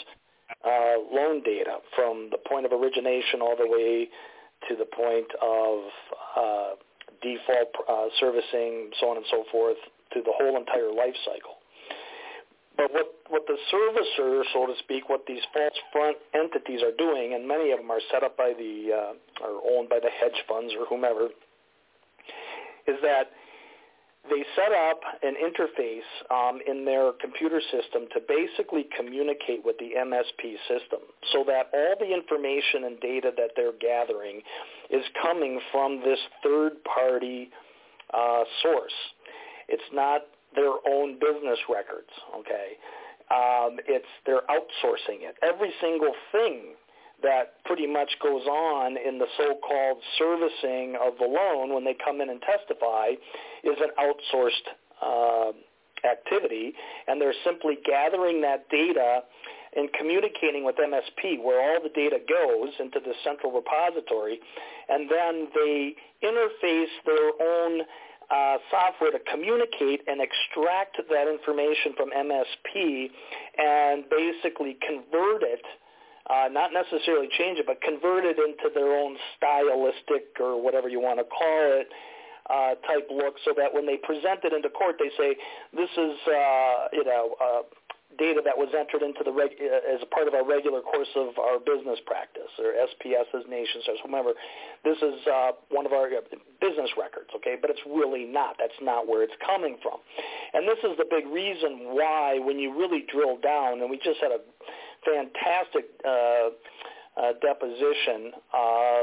uh, 0.64 0.96
loan 1.12 1.42
data 1.42 1.78
from 1.94 2.28
the 2.30 2.38
point 2.48 2.66
of 2.66 2.72
origination 2.72 3.40
all 3.40 3.56
the 3.56 3.68
way 3.68 4.08
to 4.68 4.76
the 4.76 4.86
point 4.86 5.28
of 5.42 5.78
uh, 6.36 6.70
default 7.22 7.72
uh, 7.88 8.06
servicing, 8.18 8.90
so 9.00 9.10
on 9.10 9.16
and 9.16 9.26
so 9.30 9.44
forth, 9.52 9.76
through 10.12 10.22
the 10.22 10.34
whole 10.34 10.56
entire 10.56 10.92
life 10.92 11.14
cycle. 11.24 11.56
But 12.76 12.92
what, 12.92 13.06
what 13.28 13.42
the 13.46 13.58
servicer, 13.74 14.42
so 14.52 14.66
to 14.66 14.74
speak, 14.78 15.08
what 15.08 15.26
these 15.26 15.42
false 15.52 15.74
front 15.92 16.16
entities 16.32 16.80
are 16.82 16.94
doing, 16.96 17.34
and 17.34 17.46
many 17.46 17.72
of 17.72 17.78
them 17.80 17.90
are 17.90 18.00
set 18.10 18.22
up 18.22 18.36
by 18.36 18.52
the, 18.56 18.94
uh, 18.94 19.44
or 19.44 19.60
owned 19.76 19.88
by 19.88 19.98
the 19.98 20.10
hedge 20.10 20.38
funds 20.48 20.72
or 20.78 20.86
whomever, 20.86 21.26
is 22.86 22.96
that 23.02 23.30
they 24.24 24.44
set 24.54 24.72
up 24.72 25.00
an 25.22 25.34
interface 25.40 26.08
um, 26.30 26.60
in 26.66 26.84
their 26.84 27.12
computer 27.20 27.60
system 27.60 28.06
to 28.12 28.20
basically 28.20 28.86
communicate 28.96 29.64
with 29.64 29.76
the 29.78 29.90
MSP 29.98 30.56
system 30.68 31.00
so 31.32 31.44
that 31.46 31.70
all 31.72 31.94
the 31.98 32.12
information 32.12 32.84
and 32.84 33.00
data 33.00 33.30
that 33.36 33.50
they're 33.56 33.78
gathering 33.80 34.42
is 34.90 35.02
coming 35.22 35.60
from 35.72 36.00
this 36.04 36.18
third-party 36.42 37.50
uh, 38.12 38.44
source. 38.62 38.92
It's 39.68 39.90
not 39.92 40.22
their 40.54 40.74
own 40.86 41.18
business 41.18 41.58
records, 41.68 42.10
okay? 42.38 42.76
Um, 43.30 43.78
it's 43.86 44.08
they're 44.24 44.46
outsourcing 44.48 45.20
it. 45.20 45.36
Every 45.42 45.70
single 45.80 46.12
thing 46.32 46.74
that 47.22 47.64
pretty 47.64 47.86
much 47.86 48.10
goes 48.22 48.46
on 48.46 48.96
in 48.96 49.18
the 49.18 49.26
so-called 49.36 49.98
servicing 50.18 50.96
of 51.00 51.14
the 51.18 51.26
loan 51.26 51.74
when 51.74 51.84
they 51.84 51.96
come 52.04 52.20
in 52.20 52.30
and 52.30 52.40
testify 52.42 53.10
is 53.64 53.76
an 53.80 53.90
outsourced 53.98 54.66
uh, 55.02 55.52
activity, 56.08 56.72
and 57.06 57.20
they're 57.20 57.34
simply 57.44 57.78
gathering 57.84 58.40
that 58.42 58.68
data 58.70 59.22
and 59.76 59.92
communicating 59.92 60.64
with 60.64 60.76
MSP 60.76 61.42
where 61.42 61.60
all 61.60 61.82
the 61.82 61.90
data 61.90 62.18
goes 62.28 62.72
into 62.80 63.00
the 63.00 63.12
central 63.24 63.52
repository, 63.52 64.40
and 64.88 65.10
then 65.10 65.48
they 65.54 65.94
interface 66.22 66.94
their 67.04 67.30
own 67.40 67.82
uh, 68.30 68.56
software 68.70 69.10
to 69.10 69.18
communicate 69.30 70.02
and 70.06 70.20
extract 70.20 70.96
that 71.10 71.28
information 71.28 71.92
from 71.96 72.10
MSP 72.10 73.08
and 73.58 74.04
basically 74.10 74.76
convert 74.86 75.42
it 75.42 75.64
uh, 76.26 76.48
not 76.50 76.72
necessarily 76.72 77.28
change 77.38 77.58
it, 77.58 77.66
but 77.66 77.80
convert 77.80 78.24
it 78.24 78.38
into 78.38 78.72
their 78.74 78.92
own 78.98 79.16
stylistic 79.36 80.34
or 80.40 80.60
whatever 80.60 80.88
you 80.88 81.00
want 81.00 81.18
to 81.18 81.24
call 81.24 81.60
it 81.78 81.88
uh, 82.50 82.74
type 82.88 83.08
look, 83.12 83.36
so 83.44 83.52
that 83.56 83.72
when 83.72 83.86
they 83.86 83.96
present 83.96 84.40
it 84.44 84.52
into 84.52 84.68
court, 84.70 84.96
they 84.98 85.10
say 85.16 85.36
this 85.72 85.90
is 85.96 86.16
uh, 86.26 86.88
you 86.92 87.04
know 87.04 87.36
uh, 87.40 87.62
data 88.16 88.40
that 88.40 88.56
was 88.56 88.72
entered 88.72 89.04
into 89.04 89.20
the 89.20 89.30
reg- 89.30 89.60
uh, 89.60 89.94
as 89.94 90.00
a 90.02 90.10
part 90.10 90.26
of 90.26 90.34
our 90.34 90.42
regular 90.42 90.80
course 90.80 91.08
of 91.14 91.38
our 91.38 91.60
business 91.60 92.00
practice, 92.04 92.50
or 92.58 92.74
SPS 92.74 93.28
as 93.36 93.44
SPS's, 93.44 93.44
Nationstars, 93.46 94.00
whomever. 94.02 94.32
This 94.82 94.98
is 94.98 95.20
uh, 95.28 95.52
one 95.70 95.84
of 95.84 95.92
our 95.92 96.08
uh, 96.08 96.24
business 96.60 96.90
records, 96.96 97.30
okay? 97.36 97.56
But 97.60 97.70
it's 97.70 97.84
really 97.86 98.24
not. 98.24 98.56
That's 98.58 98.76
not 98.80 99.06
where 99.06 99.22
it's 99.22 99.36
coming 99.44 99.76
from. 99.82 100.00
And 100.52 100.66
this 100.66 100.80
is 100.82 100.96
the 100.98 101.06
big 101.06 101.28
reason 101.28 101.94
why, 101.94 102.40
when 102.40 102.58
you 102.58 102.72
really 102.72 103.04
drill 103.06 103.36
down, 103.38 103.80
and 103.84 103.88
we 103.88 103.96
just 104.00 104.18
had 104.24 104.32
a 104.32 104.40
fantastic 105.04 105.86
uh, 106.04 106.10
uh, 107.18 107.32
deposition 107.42 108.32
uh, 108.54 109.02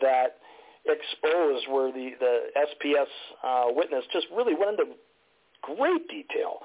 that 0.00 0.38
exposed 0.86 1.66
where 1.70 1.92
the, 1.92 2.10
the 2.18 2.38
SPS 2.58 3.06
uh, 3.44 3.64
witness 3.70 4.04
just 4.12 4.26
really 4.34 4.54
went 4.54 4.80
into 4.80 4.92
great 5.62 6.08
detail 6.08 6.58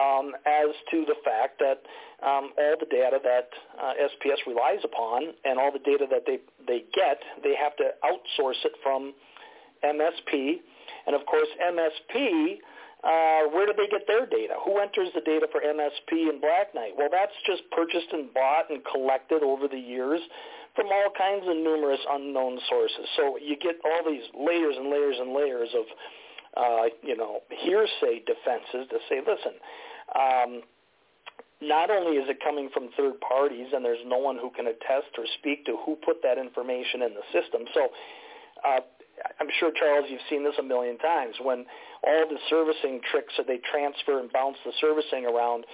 um, 0.00 0.32
as 0.46 0.70
to 0.90 1.04
the 1.06 1.16
fact 1.24 1.58
that 1.58 1.82
um, 2.24 2.50
all 2.56 2.76
the 2.78 2.86
data 2.86 3.18
that 3.22 3.48
uh, 3.82 3.92
SPS 3.98 4.38
relies 4.46 4.78
upon 4.84 5.34
and 5.44 5.58
all 5.58 5.72
the 5.72 5.80
data 5.80 6.06
that 6.10 6.22
they, 6.26 6.38
they 6.66 6.84
get, 6.94 7.18
they 7.42 7.54
have 7.54 7.76
to 7.76 7.90
outsource 8.04 8.64
it 8.64 8.72
from 8.82 9.12
MSP. 9.84 10.62
And 11.06 11.16
of 11.16 11.26
course, 11.26 11.48
MSP 11.60 12.58
uh, 13.04 13.52
where 13.52 13.66
do 13.66 13.74
they 13.76 13.86
get 13.86 14.06
their 14.06 14.24
data? 14.24 14.54
Who 14.64 14.78
enters 14.80 15.08
the 15.14 15.20
data 15.20 15.46
for 15.52 15.60
MSP 15.60 16.32
and 16.32 16.40
Black 16.40 16.74
Knight? 16.74 16.96
Well, 16.96 17.08
that's 17.12 17.36
just 17.46 17.62
purchased 17.70 18.08
and 18.12 18.32
bought 18.32 18.70
and 18.70 18.80
collected 18.84 19.42
over 19.42 19.68
the 19.68 19.78
years 19.78 20.20
from 20.74 20.86
all 20.86 21.12
kinds 21.16 21.44
of 21.46 21.54
numerous 21.54 22.00
unknown 22.08 22.58
sources. 22.68 23.06
So 23.16 23.36
you 23.36 23.56
get 23.60 23.76
all 23.84 24.10
these 24.10 24.24
layers 24.32 24.74
and 24.76 24.88
layers 24.88 25.16
and 25.20 25.36
layers 25.36 25.68
of, 25.76 25.84
uh, 26.56 26.84
you 27.02 27.16
know, 27.16 27.40
hearsay 27.50 28.24
defenses 28.24 28.88
to 28.88 28.98
say, 29.08 29.20
listen, 29.20 29.54
um, 30.16 30.62
not 31.60 31.90
only 31.90 32.16
is 32.16 32.28
it 32.28 32.38
coming 32.42 32.70
from 32.72 32.88
third 32.96 33.20
parties 33.20 33.68
and 33.72 33.84
there's 33.84 34.02
no 34.06 34.18
one 34.18 34.36
who 34.36 34.50
can 34.50 34.66
attest 34.66 35.12
or 35.18 35.24
speak 35.38 35.64
to 35.66 35.76
who 35.84 35.96
put 35.96 36.22
that 36.22 36.38
information 36.38 37.02
in 37.02 37.12
the 37.12 37.24
system. 37.32 37.68
So 37.72 37.88
uh, 38.64 38.80
I'm 39.40 39.48
sure, 39.58 39.70
Charles, 39.72 40.06
you've 40.08 40.24
seen 40.28 40.44
this 40.44 40.54
a 40.58 40.62
million 40.62 40.98
times. 40.98 41.36
When 41.42 41.66
all 42.02 42.28
the 42.28 42.38
servicing 42.50 43.00
tricks 43.10 43.34
that 43.38 43.46
they 43.46 43.58
transfer 43.70 44.20
and 44.20 44.32
bounce 44.32 44.56
the 44.64 44.72
servicing 44.80 45.26
around, 45.26 45.64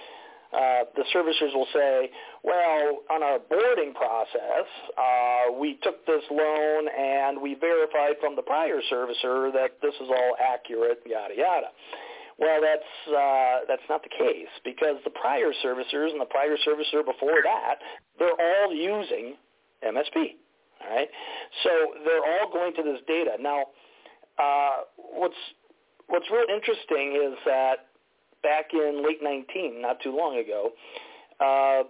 uh, 0.53 0.83
the 0.95 1.05
servicers 1.15 1.55
will 1.55 1.67
say, 1.73 2.11
well, 2.43 2.99
on 3.09 3.23
our 3.23 3.39
boarding 3.39 3.93
process, 3.93 4.67
uh, 4.97 5.53
we 5.57 5.79
took 5.81 6.05
this 6.05 6.23
loan 6.29 6.87
and 6.91 7.41
we 7.41 7.55
verified 7.55 8.15
from 8.19 8.35
the 8.35 8.41
prior 8.41 8.81
servicer 8.91 9.51
that 9.53 9.79
this 9.81 9.95
is 9.95 10.09
all 10.09 10.35
accurate, 10.39 10.99
yada, 11.05 11.33
yada. 11.35 11.67
Well, 12.37 12.59
that's 12.59 13.15
uh, 13.15 13.65
that's 13.67 13.85
not 13.87 14.01
the 14.03 14.09
case 14.09 14.49
because 14.63 14.97
the 15.03 15.11
prior 15.11 15.53
servicers 15.63 16.11
and 16.11 16.19
the 16.19 16.25
prior 16.25 16.57
servicer 16.67 17.05
before 17.05 17.39
that, 17.43 17.75
they're 18.17 18.33
all 18.33 18.73
using 18.73 19.35
MSP. 19.85 20.35
Right, 20.91 21.07
so 21.63 21.69
they're 22.03 22.25
all 22.25 22.51
going 22.51 22.73
to 22.75 22.83
this 22.83 22.99
data. 23.07 23.37
Now, 23.39 23.71
uh, 24.37 24.83
what's 24.97 25.39
what's 26.07 26.25
real 26.29 26.43
interesting 26.53 27.15
is 27.15 27.39
that 27.45 27.87
back 28.43 28.73
in 28.73 29.01
late 29.05 29.23
19, 29.23 29.81
not 29.81 30.01
too 30.01 30.15
long 30.15 30.37
ago, 30.37 30.71
uh, 31.39 31.87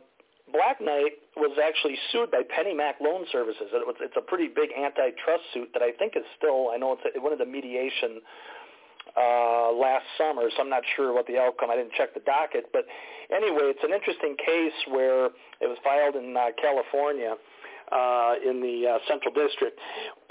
Black 0.54 0.82
Knight 0.82 1.18
was 1.36 1.58
actually 1.58 1.98
sued 2.12 2.30
by 2.30 2.44
PennyMac 2.44 3.00
Loan 3.02 3.26
Services. 3.32 3.72
It 3.74 3.88
was, 3.88 3.96
it's 4.02 4.18
a 4.18 4.22
pretty 4.22 4.48
big 4.48 4.70
antitrust 4.76 5.44
suit 5.54 5.70
that 5.74 5.82
I 5.82 5.92
think 5.92 6.14
is 6.16 6.28
still, 6.38 6.70
I 6.70 6.78
know 6.78 6.94
it's, 6.94 7.02
it 7.16 7.22
went 7.24 7.40
into 7.40 7.50
mediation 7.50 8.20
uh, 9.16 9.72
last 9.72 10.06
summer, 10.18 10.48
so 10.56 10.64
I'm 10.64 10.70
not 10.70 10.84
sure 10.96 11.14
what 11.14 11.28
the 11.28 11.38
outcome. 11.40 11.72
I 11.72 11.76
didn't 11.76 11.94
check 11.94 12.14
the 12.14 12.22
docket, 12.22 12.68
but 12.72 12.86
anyway, 13.34 13.72
it's 13.72 13.84
an 13.84 13.94
interesting 13.94 14.36
case 14.38 14.76
where 14.88 15.32
it 15.60 15.68
was 15.68 15.78
filed 15.84 16.16
in 16.16 16.36
uh, 16.36 16.52
California, 16.62 17.36
uh, 17.92 18.34
in 18.46 18.62
the 18.62 18.88
uh, 18.88 18.98
Central 19.08 19.34
District. 19.34 19.78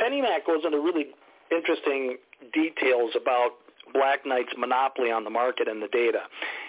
PennyMac 0.01 0.47
goes 0.47 0.65
into 0.65 0.79
really 0.79 1.07
interesting 1.51 2.17
details 2.53 3.11
about 3.21 3.51
Black 3.93 4.25
Knight's 4.25 4.53
monopoly 4.57 5.11
on 5.11 5.25
the 5.25 5.31
market 5.31 5.69
and 5.69 5.83
the 5.83 5.89
data. 5.89 6.21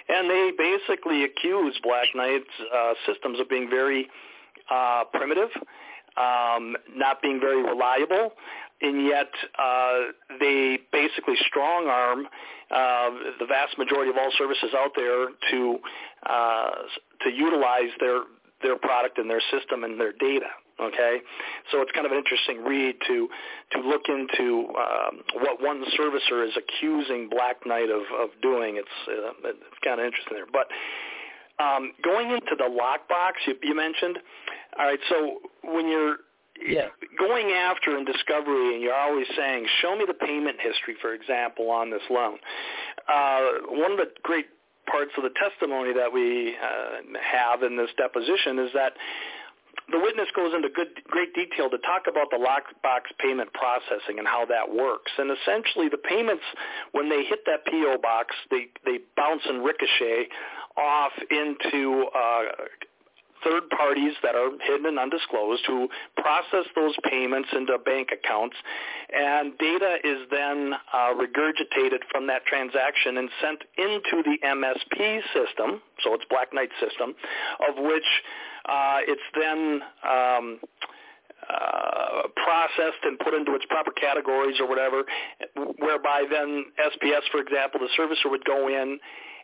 And 0.09 0.29
they 0.29 0.51
basically 0.57 1.23
accuse 1.23 1.79
Black 1.83 2.07
Knight's 2.15 2.45
uh, 2.73 2.93
systems 3.05 3.39
of 3.39 3.47
being 3.49 3.69
very 3.69 4.07
uh, 4.69 5.03
primitive, 5.13 5.49
um, 6.17 6.75
not 6.93 7.21
being 7.21 7.39
very 7.39 7.61
reliable, 7.61 8.33
and 8.81 9.05
yet 9.05 9.29
uh, 9.59 9.99
they 10.39 10.79
basically 10.91 11.35
strong 11.47 11.87
arm 11.87 12.27
uh, 12.71 13.09
the 13.39 13.45
vast 13.45 13.77
majority 13.77 14.09
of 14.09 14.17
all 14.17 14.31
services 14.37 14.73
out 14.75 14.91
there 14.95 15.27
to 15.51 15.77
uh, 16.27 16.71
to 17.21 17.29
utilize 17.29 17.91
their 17.99 18.21
their 18.63 18.77
product 18.77 19.17
and 19.17 19.29
their 19.29 19.41
system 19.51 19.83
and 19.83 19.99
their 19.99 20.13
data. 20.13 20.47
Okay, 20.81 21.17
so 21.71 21.81
it's 21.81 21.91
kind 21.91 22.05
of 22.07 22.11
an 22.11 22.17
interesting 22.17 22.63
read 22.63 22.95
to 23.07 23.29
to 23.73 23.79
look 23.81 24.09
into 24.09 24.73
um, 24.73 25.21
what 25.35 25.61
one 25.61 25.83
servicer 25.97 26.47
is 26.47 26.53
accusing 26.57 27.29
Black 27.29 27.57
Knight 27.65 27.89
of, 27.89 28.01
of 28.19 28.29
doing. 28.41 28.77
It's 28.77 28.97
uh, 29.07 29.49
it's 29.49 29.79
kind 29.83 29.99
of 29.99 30.05
interesting 30.05 30.33
there. 30.33 30.49
But 30.51 30.67
um, 31.63 31.93
going 32.03 32.31
into 32.31 32.55
the 32.57 32.65
lockbox 32.65 33.33
you, 33.45 33.55
you 33.61 33.75
mentioned, 33.75 34.17
all 34.79 34.85
right. 34.85 34.99
So 35.07 35.41
when 35.63 35.87
you're 35.87 36.17
yeah. 36.65 36.87
going 37.17 37.51
after 37.51 37.97
in 37.97 38.05
discovery 38.05 38.73
and 38.73 38.81
you're 38.81 38.95
always 38.95 39.27
saying, 39.35 39.65
show 39.81 39.95
me 39.95 40.05
the 40.07 40.13
payment 40.13 40.57
history, 40.59 40.95
for 41.01 41.13
example, 41.13 41.69
on 41.69 41.89
this 41.89 42.01
loan. 42.09 42.37
Uh, 43.07 43.41
one 43.69 43.91
of 43.91 43.97
the 43.97 44.07
great 44.23 44.45
parts 44.89 45.11
of 45.17 45.23
the 45.23 45.31
testimony 45.39 45.93
that 45.93 46.11
we 46.11 46.55
uh, 46.55 47.17
have 47.21 47.63
in 47.63 47.77
this 47.77 47.89
deposition 47.97 48.59
is 48.59 48.71
that 48.73 48.93
the 49.91 49.99
witness 49.99 50.27
goes 50.35 50.53
into 50.53 50.69
good, 50.69 50.87
great 51.07 51.33
detail 51.33 51.69
to 51.69 51.77
talk 51.79 52.07
about 52.07 52.29
the 52.31 52.37
lockbox 52.37 53.11
payment 53.19 53.51
processing 53.53 54.19
and 54.19 54.27
how 54.27 54.45
that 54.45 54.73
works. 54.73 55.11
And 55.17 55.31
essentially, 55.31 55.89
the 55.89 55.97
payments, 55.97 56.43
when 56.91 57.09
they 57.09 57.23
hit 57.23 57.39
that 57.45 57.65
PO 57.65 57.97
box, 58.01 58.35
they 58.49 58.67
they 58.85 58.99
bounce 59.15 59.41
and 59.45 59.63
ricochet 59.63 60.27
off 60.77 61.11
into 61.29 62.05
uh, 62.15 62.41
third 63.43 63.69
parties 63.69 64.13
that 64.23 64.35
are 64.35 64.51
hidden 64.61 64.85
and 64.85 64.99
undisclosed 64.99 65.63
who 65.67 65.89
process 66.17 66.65
those 66.75 66.95
payments 67.09 67.49
into 67.53 67.77
bank 67.79 68.09
accounts, 68.13 68.55
and 69.13 69.57
data 69.57 69.97
is 70.03 70.27
then 70.29 70.73
uh, 70.93 71.13
regurgitated 71.13 71.99
from 72.11 72.27
that 72.27 72.45
transaction 72.45 73.17
and 73.17 73.29
sent 73.41 73.63
into 73.77 74.23
the 74.23 74.37
MSP 74.45 75.21
system, 75.33 75.81
so 76.03 76.13
it's 76.13 76.25
Black 76.29 76.53
Knight 76.53 76.69
system, 76.79 77.15
of 77.67 77.83
which 77.83 78.05
uh, 78.65 78.99
it's 79.07 79.21
then 79.35 79.81
um, 80.03 80.59
uh, 81.49 82.27
processed 82.35 83.03
and 83.03 83.17
put 83.19 83.33
into 83.33 83.53
its 83.55 83.65
proper 83.69 83.91
categories 83.91 84.59
or 84.59 84.67
whatever, 84.67 85.03
whereby 85.79 86.23
then 86.29 86.65
SPS, 86.79 87.23
for 87.31 87.39
example, 87.39 87.79
the 87.79 87.89
servicer 87.97 88.29
would 88.29 88.45
go 88.45 88.67
in 88.67 88.99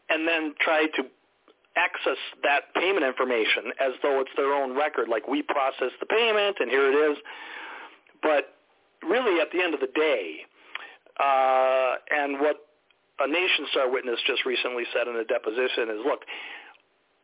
and 0.10 0.28
then 0.28 0.54
try 0.62 0.86
to 0.96 1.04
access 1.76 2.18
that 2.44 2.74
payment 2.74 3.06
information 3.06 3.72
as 3.80 3.94
though 4.02 4.20
it's 4.22 4.32
their 4.36 4.54
own 4.54 4.76
record, 4.76 5.08
like 5.10 5.28
we 5.28 5.42
process 5.44 5.92
the 6.00 6.06
payment 6.06 6.58
and 6.60 6.70
here 6.70 6.92
it 6.92 7.12
is. 7.12 7.18
But 8.22 8.56
really, 9.08 9.40
at 9.42 9.52
the 9.52 9.62
end 9.62 9.74
of 9.74 9.80
the 9.80 9.92
day, 9.94 10.46
uh, 11.20 11.96
and 12.10 12.40
what 12.40 12.58
a 13.20 13.28
Nationstar 13.28 13.92
witness 13.92 14.20
just 14.28 14.46
recently 14.46 14.84
said 14.94 15.08
in 15.08 15.16
a 15.16 15.26
deposition 15.26 15.90
is, 15.90 16.02
look, 16.06 16.22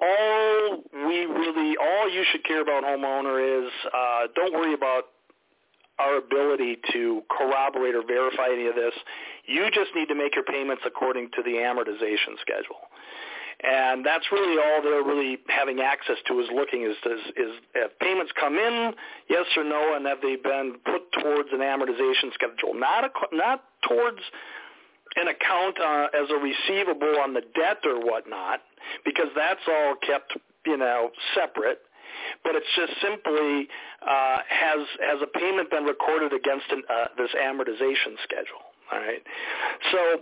all 0.04 0.84
we 1.08 1.26
really, 1.26 1.76
all 1.78 2.10
you 2.10 2.24
should 2.32 2.44
care 2.44 2.62
about, 2.62 2.84
homeowner, 2.84 3.66
is 3.66 3.72
uh, 3.94 4.28
don't 4.36 4.54
worry 4.54 4.74
about 4.74 5.06
our 6.00 6.18
ability 6.18 6.78
to 6.92 7.22
corroborate 7.30 7.96
or 7.96 8.04
verify 8.06 8.48
any 8.52 8.68
of 8.68 8.76
this. 8.76 8.94
You 9.46 9.70
just 9.72 9.92
need 9.96 10.08
to 10.08 10.16
make 10.16 10.36
your 10.36 10.44
payments 10.44 10.84
according 10.86 11.30
to 11.36 11.44
the 11.44 11.52
amortization 11.52 12.40
schedule. 12.42 12.82
And 13.64 14.06
that's 14.06 14.26
really 14.32 14.58
all 14.62 14.82
they're 14.82 15.04
really 15.04 15.38
having 15.48 15.80
access 15.80 16.18
to 16.28 16.40
is 16.40 16.48
looking 16.54 16.84
is, 16.84 16.98
is, 17.06 17.22
is 17.38 17.90
payments 18.02 18.34
come 18.38 18.56
in, 18.56 18.94
yes 19.30 19.46
or 19.56 19.64
no, 19.64 19.96
and 19.96 20.06
have 20.06 20.20
they 20.22 20.36
been 20.36 20.76
put 20.84 21.12
towards 21.14 21.50
an 21.54 21.60
amortization 21.60 22.34
schedule, 22.34 22.74
not 22.74 23.06
a, 23.06 23.10
not 23.32 23.64
towards 23.88 24.20
an 25.16 25.28
account 25.28 25.80
uh, 25.80 26.08
as 26.14 26.30
a 26.30 26.38
receivable 26.38 27.20
on 27.20 27.34
the 27.34 27.42
debt 27.56 27.80
or 27.86 28.00
whatnot, 28.00 28.62
because 29.06 29.28
that's 29.36 29.62
all 29.68 29.96
kept, 30.06 30.34
you 30.66 30.78
know, 30.78 31.12
separate. 31.36 31.80
But 32.44 32.56
it's 32.56 32.68
just 32.76 32.94
simply 33.02 33.68
uh, 34.02 34.38
has 34.48 34.88
has 35.02 35.20
a 35.22 35.28
payment 35.28 35.70
been 35.72 35.84
recorded 35.84 36.32
against 36.34 36.66
an, 36.72 36.84
uh, 36.90 37.06
this 37.18 37.32
amortization 37.36 38.16
schedule. 38.24 38.64
All 38.92 39.00
right, 39.00 39.24
so 39.92 40.22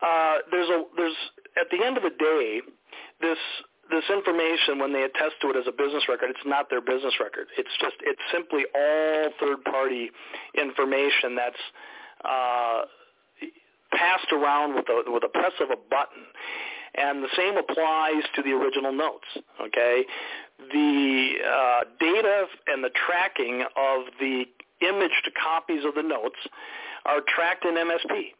uh, 0.00 0.34
there's 0.50 0.68
a 0.70 0.84
there's 0.96 1.16
at 1.60 1.68
the 1.70 1.84
end 1.84 1.96
of 1.96 2.02
the 2.02 2.16
day, 2.18 2.60
this 3.20 3.38
this 3.90 4.04
information 4.10 4.78
when 4.78 4.92
they 4.92 5.02
attest 5.02 5.40
to 5.40 5.50
it 5.50 5.56
as 5.56 5.64
a 5.66 5.72
business 5.72 6.04
record, 6.08 6.30
it's 6.30 6.46
not 6.46 6.68
their 6.70 6.80
business 6.80 7.14
record. 7.20 7.48
It's 7.56 7.72
just 7.80 7.96
it's 8.00 8.20
simply 8.32 8.64
all 8.74 9.30
third 9.40 9.64
party 9.64 10.10
information 10.54 11.34
that's 11.34 11.62
uh, 12.24 12.82
passed 13.92 14.32
around 14.32 14.74
with 14.74 14.86
a 14.88 15.10
with 15.10 15.24
a 15.24 15.28
press 15.28 15.52
of 15.60 15.70
a 15.70 15.76
button. 15.76 16.24
And 16.94 17.22
the 17.22 17.28
same 17.36 17.56
applies 17.56 18.24
to 18.34 18.42
the 18.42 18.50
original 18.50 18.92
notes. 18.92 19.26
Okay, 19.60 20.04
the 20.72 21.32
uh, 21.44 21.80
data 22.00 22.46
and 22.66 22.82
the 22.82 22.90
tracking 22.90 23.62
of 23.76 24.06
the 24.18 24.44
imaged 24.80 25.30
copies 25.40 25.84
of 25.84 25.94
the 25.94 26.02
notes 26.02 26.38
are 27.06 27.20
tracked 27.26 27.64
in 27.64 27.74
MSP. 27.74 28.32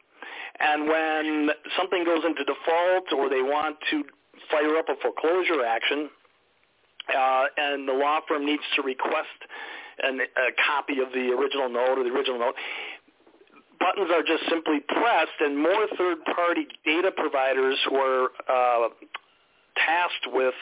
And 0.59 0.87
when 0.87 1.49
something 1.77 2.03
goes 2.03 2.23
into 2.25 2.43
default 2.43 3.13
or 3.15 3.29
they 3.29 3.41
want 3.41 3.77
to 3.91 4.03
fire 4.51 4.77
up 4.77 4.89
a 4.89 4.95
foreclosure 5.01 5.63
action, 5.65 6.09
uh, 7.15 7.45
and 7.57 7.87
the 7.87 7.93
law 7.93 8.19
firm 8.27 8.45
needs 8.45 8.63
to 8.75 8.81
request 8.81 9.39
an, 10.03 10.19
a 10.21 10.51
copy 10.67 10.99
of 10.99 11.11
the 11.13 11.31
original 11.33 11.69
note 11.69 11.97
or 11.97 12.03
the 12.03 12.13
original 12.13 12.39
note, 12.39 12.55
buttons 13.79 14.09
are 14.11 14.23
just 14.23 14.49
simply 14.49 14.79
pressed, 14.79 15.39
and 15.39 15.57
more 15.57 15.87
third-party 15.97 16.67
data 16.85 17.11
providers 17.15 17.77
who 17.89 17.95
are 17.95 18.29
uh, 18.47 18.89
tasked 19.75 20.27
with 20.33 20.53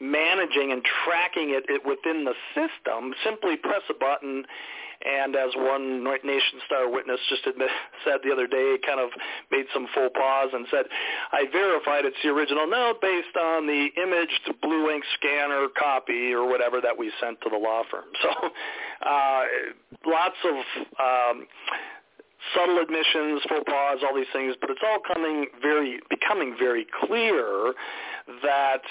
managing 0.00 0.72
and 0.72 0.82
tracking 1.04 1.50
it, 1.50 1.64
it 1.68 1.82
within 1.86 2.24
the 2.24 2.34
system 2.54 3.14
simply 3.24 3.56
press 3.56 3.82
a 3.88 3.94
button 3.94 4.44
and 5.04 5.34
as 5.34 5.50
one 5.56 6.04
Nationstar 6.04 6.90
witness 6.90 7.18
just 7.28 7.46
admit, 7.46 7.68
said 8.04 8.18
the 8.24 8.32
other 8.32 8.46
day, 8.46 8.76
kind 8.86 9.00
of 9.00 9.10
made 9.50 9.66
some 9.74 9.86
faux 9.94 10.10
pas 10.14 10.48
and 10.52 10.66
said, 10.70 10.86
I 11.32 11.44
verified 11.50 12.04
it's 12.04 12.16
the 12.22 12.30
original 12.30 12.66
note 12.66 13.00
based 13.00 13.36
on 13.36 13.66
the 13.66 13.88
imaged 14.00 14.60
blue 14.62 14.90
ink 14.90 15.04
scanner 15.18 15.66
copy 15.76 16.32
or 16.32 16.48
whatever 16.48 16.80
that 16.80 16.96
we 16.96 17.12
sent 17.20 17.40
to 17.42 17.50
the 17.50 17.58
law 17.58 17.82
firm. 17.90 18.04
So 18.22 19.08
uh, 19.08 19.42
lots 20.06 20.36
of 20.44 20.54
um, 21.00 21.46
subtle 22.54 22.78
admissions, 22.78 23.42
faux 23.48 23.62
pas, 23.66 23.98
all 24.04 24.14
these 24.14 24.30
things, 24.32 24.54
but 24.60 24.70
it's 24.70 24.80
all 24.84 24.98
coming 25.14 25.46
very, 25.60 26.00
becoming 26.10 26.56
very 26.58 26.86
clear 27.06 27.72
that 28.42 28.82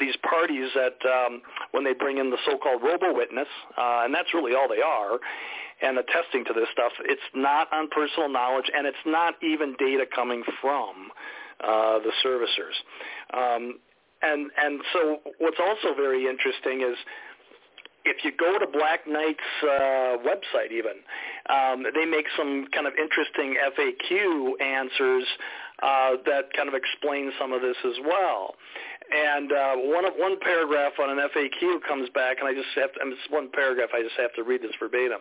these 0.00 0.16
parties 0.28 0.70
that 0.74 0.98
um, 1.08 1.40
when 1.70 1.84
they 1.84 1.92
bring 1.94 2.18
in 2.18 2.30
the 2.30 2.38
so-called 2.44 2.82
robo-witness, 2.82 3.48
uh, 3.78 4.02
and 4.04 4.14
that's 4.14 4.34
really 4.34 4.54
all 4.54 4.68
they 4.68 4.82
are, 4.82 5.18
and 5.82 5.98
attesting 5.98 6.44
to 6.46 6.52
this 6.52 6.68
stuff, 6.72 6.92
it's 7.00 7.22
not 7.34 7.72
on 7.72 7.88
personal 7.90 8.28
knowledge, 8.28 8.70
and 8.74 8.86
it's 8.86 9.04
not 9.06 9.34
even 9.42 9.74
data 9.78 10.04
coming 10.12 10.42
from 10.60 11.10
uh, 11.62 11.98
the 11.98 12.12
servicers. 12.24 12.76
Um, 13.32 13.78
and 14.22 14.50
and 14.56 14.80
so 14.92 15.18
what's 15.38 15.58
also 15.60 15.94
very 15.94 16.26
interesting 16.26 16.80
is 16.80 16.96
if 18.04 18.24
you 18.24 18.32
go 18.32 18.58
to 18.58 18.66
Black 18.66 19.06
Knight's 19.06 19.40
uh, 19.62 20.16
website 20.20 20.72
even, 20.72 21.00
um, 21.48 21.84
they 21.94 22.04
make 22.04 22.26
some 22.36 22.66
kind 22.72 22.86
of 22.86 22.92
interesting 23.00 23.56
FAQ 23.56 24.60
answers 24.60 25.24
uh, 25.82 26.10
that 26.26 26.52
kind 26.56 26.68
of 26.68 26.74
explain 26.74 27.32
some 27.40 27.52
of 27.52 27.62
this 27.62 27.76
as 27.84 27.96
well. 28.06 28.54
And 29.10 29.52
uh, 29.52 29.74
one 29.76 30.04
one 30.16 30.38
paragraph 30.40 30.92
on 31.00 31.10
an 31.10 31.28
FAQ 31.28 31.82
comes 31.86 32.08
back, 32.14 32.38
and 32.40 32.48
I 32.48 32.54
just 32.54 32.68
have 32.76 32.92
to, 32.94 33.00
it's 33.04 33.20
one 33.30 33.50
paragraph. 33.52 33.90
I 33.92 34.02
just 34.02 34.16
have 34.16 34.32
to 34.34 34.42
read 34.42 34.62
this 34.62 34.72
verbatim. 34.80 35.20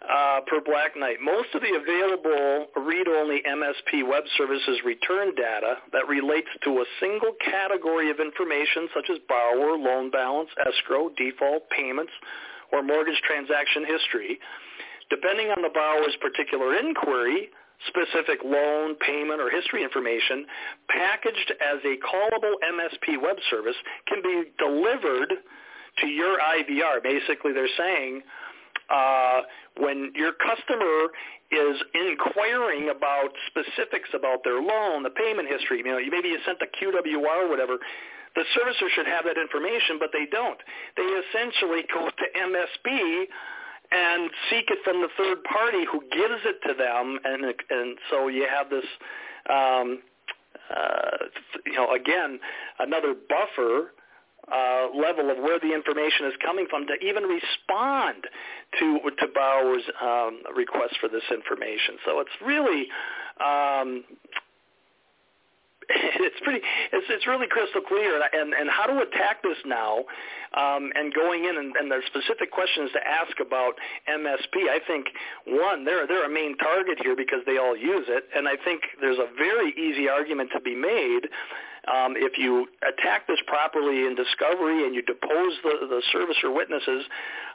Uh, 0.00 0.40
per 0.48 0.60
Black 0.64 0.96
Knight, 0.96 1.20
most 1.20 1.52
of 1.54 1.60
the 1.60 1.76
available 1.76 2.72
read-only 2.88 3.42
MSP 3.44 4.08
web 4.08 4.24
services 4.38 4.80
return 4.82 5.34
data 5.36 5.76
that 5.92 6.08
relates 6.08 6.48
to 6.64 6.80
a 6.80 6.84
single 7.00 7.36
category 7.44 8.10
of 8.10 8.18
information 8.18 8.88
such 8.94 9.10
as 9.12 9.18
borrower, 9.28 9.76
loan 9.76 10.10
balance, 10.10 10.48
escrow, 10.66 11.10
default, 11.18 11.68
payments, 11.68 12.12
or 12.72 12.82
mortgage 12.82 13.20
transaction 13.28 13.84
history. 13.84 14.40
Depending 15.10 15.52
on 15.52 15.60
the 15.60 15.68
borrower's 15.68 16.16
particular 16.22 16.76
inquiry, 16.80 17.50
specific 17.88 18.40
loan, 18.44 18.94
payment, 19.04 19.40
or 19.40 19.50
history 19.50 19.84
information 19.84 20.46
packaged 20.88 21.52
as 21.60 21.76
a 21.84 22.00
callable 22.00 22.56
MSP 22.64 23.20
web 23.20 23.36
service 23.50 23.76
can 24.08 24.22
be 24.22 24.48
delivered 24.56 25.34
to 26.00 26.06
your 26.06 26.38
IVR. 26.38 27.02
Basically, 27.02 27.52
they're 27.52 27.76
saying 27.76 28.22
uh, 28.90 29.42
when 29.78 30.12
your 30.14 30.32
customer 30.32 31.10
is 31.50 31.76
inquiring 31.94 32.90
about 32.90 33.30
specifics 33.46 34.10
about 34.14 34.42
their 34.44 34.60
loan, 34.60 35.02
the 35.02 35.10
payment 35.10 35.48
history, 35.48 35.78
you 35.78 35.84
know, 35.84 35.98
maybe 35.98 36.28
you 36.28 36.38
sent 36.44 36.58
a 36.62 36.66
QWR 36.66 37.46
or 37.46 37.48
whatever, 37.48 37.78
the 38.34 38.44
servicer 38.54 38.88
should 38.94 39.06
have 39.06 39.24
that 39.24 39.38
information, 39.38 39.98
but 39.98 40.10
they 40.12 40.26
don't. 40.30 40.58
They 40.96 41.02
essentially 41.02 41.82
go 41.92 42.08
to 42.10 42.24
MSP 42.38 43.24
and 43.92 44.30
seek 44.50 44.66
it 44.68 44.78
from 44.84 45.00
the 45.00 45.08
third 45.16 45.42
party 45.44 45.84
who 45.90 46.00
gives 46.12 46.42
it 46.44 46.62
to 46.68 46.74
them, 46.74 47.18
and 47.24 47.44
and 47.44 47.98
so 48.08 48.28
you 48.28 48.46
have 48.48 48.70
this, 48.70 48.84
um, 49.50 49.98
uh, 50.70 51.26
you 51.66 51.72
know, 51.72 51.92
again 51.92 52.38
another 52.78 53.14
buffer 53.28 53.92
uh, 54.52 54.88
level 54.94 55.30
of 55.30 55.38
where 55.38 55.58
the 55.58 55.72
information 55.72 56.26
is 56.26 56.34
coming 56.44 56.66
from 56.68 56.86
to 56.86 56.94
even 57.04 57.24
respond 57.24 58.26
to 58.78 59.00
to 59.18 59.26
borrowers' 59.34 59.84
um, 60.02 60.42
requests 60.56 60.96
for 61.00 61.08
this 61.08 61.24
information. 61.30 61.96
So 62.04 62.20
it's 62.20 62.36
really 62.44 62.86
um, 63.40 64.04
it's 66.22 66.38
pretty 66.44 66.60
it's 66.92 67.06
it's 67.10 67.26
really 67.26 67.46
crystal 67.48 67.80
clear 67.82 68.22
and 68.22 68.54
and 68.54 68.70
how 68.70 68.86
to 68.86 69.02
attack 69.02 69.42
this 69.42 69.58
now 69.66 70.06
um, 70.54 70.90
and 70.94 71.12
going 71.14 71.44
in 71.44 71.58
and, 71.58 71.74
and 71.74 71.90
specific 72.06 72.50
questions 72.50 72.90
to 72.92 73.00
ask 73.02 73.34
about 73.40 73.74
MSP 74.06 74.70
I 74.70 74.78
think 74.86 75.06
one 75.46 75.84
they're 75.84 76.06
they're 76.06 76.26
a 76.26 76.32
main 76.32 76.56
target 76.58 76.98
here 77.02 77.16
because 77.16 77.40
they 77.44 77.58
all 77.58 77.76
use 77.76 78.06
it 78.06 78.24
and 78.34 78.46
I 78.46 78.54
think 78.62 78.82
there's 79.00 79.18
a 79.18 79.26
very 79.36 79.74
easy 79.74 80.08
argument 80.08 80.50
to 80.54 80.60
be 80.60 80.76
made 80.76 81.26
um, 81.88 82.14
if 82.16 82.36
you 82.36 82.66
attack 82.82 83.26
this 83.26 83.38
properly 83.46 84.06
in 84.06 84.14
discovery 84.14 84.84
and 84.84 84.94
you 84.94 85.02
depose 85.02 85.56
the, 85.62 85.86
the 85.88 86.02
servicer 86.12 86.54
witnesses 86.54 87.04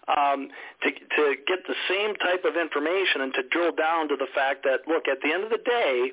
um, 0.07 0.49
to, 0.83 0.89
to 0.91 1.23
get 1.47 1.59
the 1.67 1.75
same 1.89 2.15
type 2.15 2.45
of 2.45 2.55
information 2.55 3.21
and 3.21 3.33
to 3.33 3.43
drill 3.49 3.71
down 3.71 4.07
to 4.09 4.15
the 4.15 4.27
fact 4.33 4.63
that, 4.63 4.87
look, 4.87 5.07
at 5.07 5.21
the 5.21 5.33
end 5.33 5.43
of 5.43 5.49
the 5.49 5.63
day, 5.63 6.11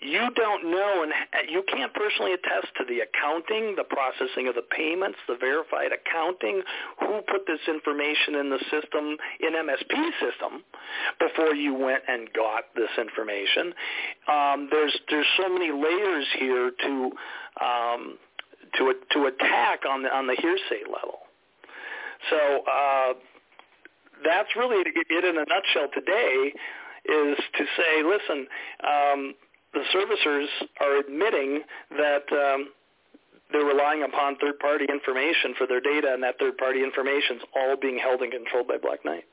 you 0.00 0.28
don't 0.36 0.70
know 0.70 1.02
and 1.02 1.12
you 1.48 1.62
can't 1.66 1.92
personally 1.94 2.34
attest 2.34 2.68
to 2.76 2.84
the 2.84 3.00
accounting, 3.00 3.74
the 3.76 3.84
processing 3.84 4.48
of 4.48 4.54
the 4.54 4.66
payments, 4.76 5.18
the 5.26 5.36
verified 5.40 5.90
accounting, 5.92 6.62
who 7.00 7.22
put 7.22 7.46
this 7.46 7.60
information 7.66 8.34
in 8.36 8.50
the 8.50 8.58
system, 8.70 9.16
in 9.40 9.52
MSP 9.56 9.96
system, 10.20 10.62
before 11.18 11.54
you 11.54 11.74
went 11.74 12.02
and 12.06 12.28
got 12.34 12.64
this 12.76 12.90
information. 12.98 13.72
Um, 14.28 14.68
there's 14.70 14.96
there's 15.08 15.26
so 15.38 15.48
many 15.48 15.72
layers 15.72 16.26
here 16.38 16.70
to 16.70 17.10
um, 17.64 18.18
to 18.76 18.92
to 19.12 19.26
attack 19.26 19.80
on 19.88 20.02
the 20.02 20.14
on 20.14 20.26
the 20.26 20.36
hearsay 20.36 20.84
level. 20.84 21.23
So 22.30 22.62
uh, 22.64 23.12
that's 24.24 24.48
really 24.56 24.82
it 24.86 25.24
in 25.24 25.36
a 25.36 25.44
nutshell 25.44 25.88
today 25.92 26.52
is 27.04 27.36
to 27.58 27.64
say, 27.76 28.02
listen, 28.02 28.46
um, 28.82 29.34
the 29.74 29.82
servicers 29.92 30.46
are 30.80 30.96
admitting 30.98 31.62
that 31.90 32.24
um, 32.32 32.68
they're 33.52 33.64
relying 33.64 34.02
upon 34.02 34.36
third-party 34.36 34.86
information 34.88 35.54
for 35.58 35.66
their 35.66 35.80
data, 35.80 36.12
and 36.14 36.22
that 36.22 36.38
third-party 36.38 36.82
information 36.82 37.36
is 37.36 37.42
all 37.54 37.76
being 37.80 37.98
held 37.98 38.22
and 38.22 38.32
controlled 38.32 38.68
by 38.68 38.78
Black 38.78 39.04
Knight. 39.04 39.24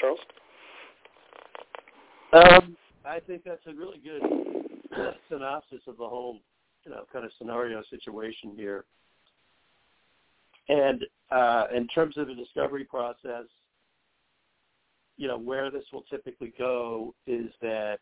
Charles? 0.00 0.18
Um, 2.32 2.76
I 3.04 3.20
think 3.20 3.42
that's 3.44 3.66
a 3.66 3.74
really 3.74 4.00
good 4.02 4.22
synopsis 5.28 5.80
of 5.86 5.98
the 5.98 6.08
whole, 6.08 6.38
you 6.84 6.90
know, 6.90 7.04
kind 7.12 7.24
of 7.24 7.30
scenario 7.38 7.82
situation 7.90 8.52
here. 8.56 8.84
And 10.68 11.04
uh, 11.30 11.64
in 11.74 11.86
terms 11.88 12.16
of 12.16 12.28
the 12.28 12.34
discovery 12.34 12.84
process, 12.84 13.46
you 15.16 15.28
know, 15.28 15.38
where 15.38 15.70
this 15.70 15.84
will 15.92 16.04
typically 16.10 16.52
go 16.58 17.14
is 17.26 17.50
that 17.60 17.98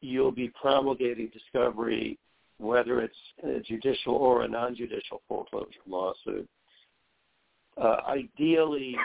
you'll 0.00 0.32
be 0.32 0.50
promulgating 0.60 1.30
discovery, 1.32 2.18
whether 2.58 3.00
it's 3.00 3.14
a 3.44 3.60
judicial 3.60 4.14
or 4.14 4.42
a 4.42 4.48
non-judicial 4.48 5.22
foreclosure 5.28 5.68
lawsuit. 5.86 6.48
Uh, 7.76 7.98
ideally, 8.08 8.96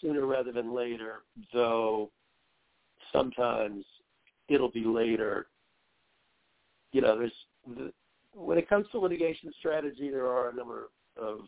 sooner 0.00 0.26
rather 0.26 0.52
than 0.52 0.74
later, 0.74 1.22
though 1.52 2.10
sometimes 3.12 3.84
it'll 4.48 4.70
be 4.70 4.84
later. 4.84 5.46
You 6.92 7.00
know, 7.02 7.18
there's 7.18 7.32
the, 7.66 7.92
when 8.34 8.58
it 8.58 8.68
comes 8.68 8.86
to 8.92 8.98
litigation 8.98 9.52
strategy, 9.58 10.10
there 10.10 10.26
are 10.26 10.50
a 10.50 10.54
number 10.54 10.90
of 11.20 11.40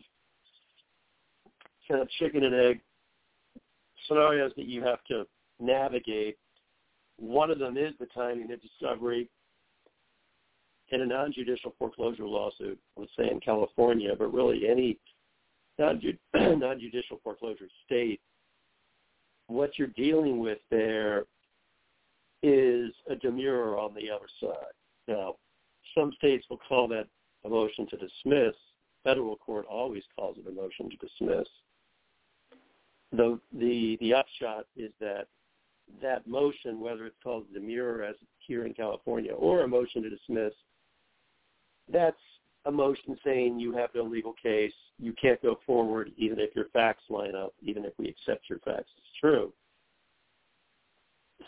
kind 1.87 2.01
of 2.01 2.09
chicken 2.11 2.43
and 2.43 2.55
egg 2.55 2.81
scenarios 4.07 4.51
that 4.57 4.65
you 4.65 4.83
have 4.83 5.03
to 5.05 5.25
navigate 5.59 6.37
one 7.17 7.51
of 7.51 7.59
them 7.59 7.77
is 7.77 7.93
the 7.99 8.07
timing 8.07 8.51
of 8.51 8.61
discovery 8.61 9.29
in 10.89 11.01
a 11.01 11.05
non-judicial 11.05 11.73
foreclosure 11.79 12.25
lawsuit, 12.25 12.79
let's 12.97 13.11
say 13.17 13.29
in 13.29 13.39
California, 13.39 14.13
but 14.17 14.33
really 14.33 14.67
any 14.69 14.97
non-judicial 15.79 17.19
foreclosure 17.23 17.67
state, 17.85 18.21
what 19.47 19.71
you're 19.77 19.87
dealing 19.89 20.39
with 20.39 20.59
there 20.69 21.23
is 22.43 22.91
a 23.09 23.15
demurrer 23.15 23.77
on 23.79 23.93
the 23.95 24.09
other 24.09 24.27
side. 24.39 24.73
Now, 25.07 25.35
some 25.95 26.11
states 26.17 26.45
will 26.49 26.59
call 26.67 26.87
that 26.89 27.07
a 27.45 27.49
motion 27.49 27.87
to 27.87 27.97
dismiss. 27.97 28.55
Federal 29.03 29.35
court 29.37 29.65
always 29.69 30.03
calls 30.15 30.37
it 30.37 30.47
a 30.47 30.51
motion 30.51 30.89
to 30.89 30.97
dismiss. 30.97 31.47
The 33.15 33.39
the 33.53 33.97
the 34.01 34.13
upshot 34.13 34.65
is 34.75 34.91
that 34.99 35.27
that 36.01 36.25
motion, 36.27 36.79
whether 36.79 37.05
it's 37.05 37.15
called 37.23 37.45
demurrer 37.55 38.09
as 38.09 38.15
here 38.39 38.65
in 38.65 38.73
California 38.73 39.33
or 39.33 39.61
a 39.61 39.67
motion 39.67 40.01
to 40.03 40.09
dismiss, 40.09 40.53
that's 41.91 42.17
a 42.65 42.71
motion 42.71 43.17
saying 43.23 43.59
you 43.59 43.73
have 43.73 43.89
no 43.93 44.03
legal 44.03 44.33
case, 44.41 44.73
you 44.97 45.13
can't 45.21 45.41
go 45.41 45.59
forward 45.65 46.11
even 46.17 46.39
if 46.39 46.55
your 46.55 46.65
facts 46.73 47.03
line 47.09 47.35
up, 47.35 47.53
even 47.61 47.85
if 47.85 47.93
we 47.97 48.07
accept 48.07 48.49
your 48.49 48.59
facts 48.59 48.89
as 48.97 49.03
true. 49.19 49.53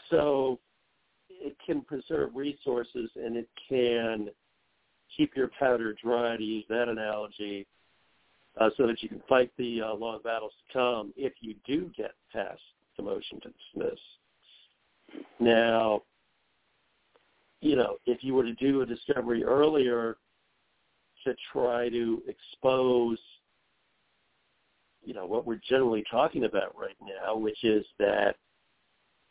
So 0.10 0.60
it 1.30 1.56
can 1.66 1.82
preserve 1.82 2.36
resources 2.36 3.10
and 3.16 3.38
it 3.38 3.50
can 3.70 4.30
keep 5.16 5.36
your 5.36 5.50
powder 5.58 5.96
dry, 6.04 6.36
to 6.36 6.44
use 6.44 6.66
that 6.70 6.90
analogy, 6.90 7.66
uh, 8.60 8.70
so 8.78 8.88
that 8.88 9.02
you 9.04 9.10
can 9.10 9.22
fight 9.28 9.52
the 9.58 9.82
uh, 9.82 9.94
long 9.94 10.20
battles 10.24 10.54
to 10.68 10.74
come 10.74 11.14
if 11.18 11.34
you 11.42 11.56
do 11.66 11.92
get 11.96 12.12
past 12.32 12.62
the 12.98 13.04
motion 13.04 13.40
to 13.42 13.50
dismiss. 13.50 14.00
Now, 15.40 16.04
you 17.62 17.76
know, 17.76 17.98
if 18.06 18.24
you 18.24 18.34
were 18.34 18.44
to 18.44 18.54
do 18.54 18.82
a 18.82 18.86
discovery 18.86 19.44
earlier 19.44 20.18
to 21.26 21.36
try 21.52 21.90
to 21.90 22.22
expose, 22.28 23.18
you 25.04 25.14
know, 25.14 25.26
what 25.26 25.46
we're 25.46 25.60
generally 25.68 26.04
talking 26.10 26.46
about 26.46 26.78
right 26.78 26.96
now, 27.02 27.36
which 27.36 27.64
is 27.64 27.86
that 28.00 28.36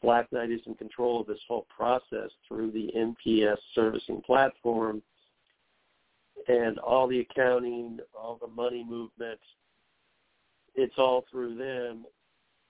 Black 0.02 0.30
Knight 0.32 0.50
is 0.50 0.60
in 0.66 0.74
control 0.74 1.20
of 1.20 1.26
this 1.26 1.38
whole 1.48 1.66
process 1.74 2.30
through 2.46 2.70
the 2.72 2.90
NPS 2.96 3.56
servicing 3.74 4.20
platform 4.20 5.02
and 6.48 6.78
all 6.78 7.07
the 7.07 7.20
accounting, 7.20 7.98
all 8.14 8.38
the 8.40 8.48
money 8.48 8.85
movement, 8.88 9.40
it's 10.74 10.94
all 10.98 11.24
through 11.30 11.57
them. 11.57 12.04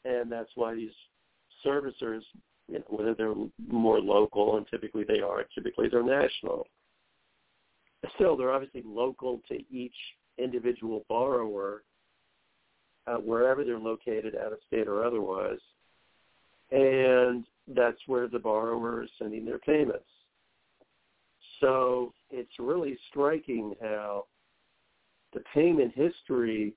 And 0.04 0.30
that's 0.30 0.50
why 0.54 0.74
these 0.74 0.92
servicers 1.64 2.22
you 2.68 2.78
know, 2.78 2.84
whether 2.88 3.14
they're 3.14 3.34
more 3.68 4.00
local, 4.00 4.56
and 4.56 4.66
typically 4.70 5.04
they 5.04 5.20
are, 5.20 5.44
typically 5.54 5.88
they're 5.88 6.02
national. 6.02 6.66
Still, 8.16 8.36
they're 8.36 8.52
obviously 8.52 8.82
local 8.84 9.40
to 9.48 9.58
each 9.70 9.94
individual 10.38 11.04
borrower, 11.08 11.84
uh, 13.06 13.16
wherever 13.16 13.64
they're 13.64 13.78
located, 13.78 14.34
out 14.34 14.52
of 14.52 14.58
state 14.66 14.88
or 14.88 15.04
otherwise, 15.04 15.58
and 16.70 17.44
that's 17.68 18.00
where 18.06 18.28
the 18.28 18.38
borrower 18.38 19.04
is 19.04 19.10
sending 19.18 19.44
their 19.44 19.58
payments. 19.58 20.04
So 21.60 22.12
it's 22.30 22.58
really 22.58 22.98
striking 23.08 23.74
how 23.80 24.26
the 25.32 25.40
payment 25.52 25.92
history 25.94 26.74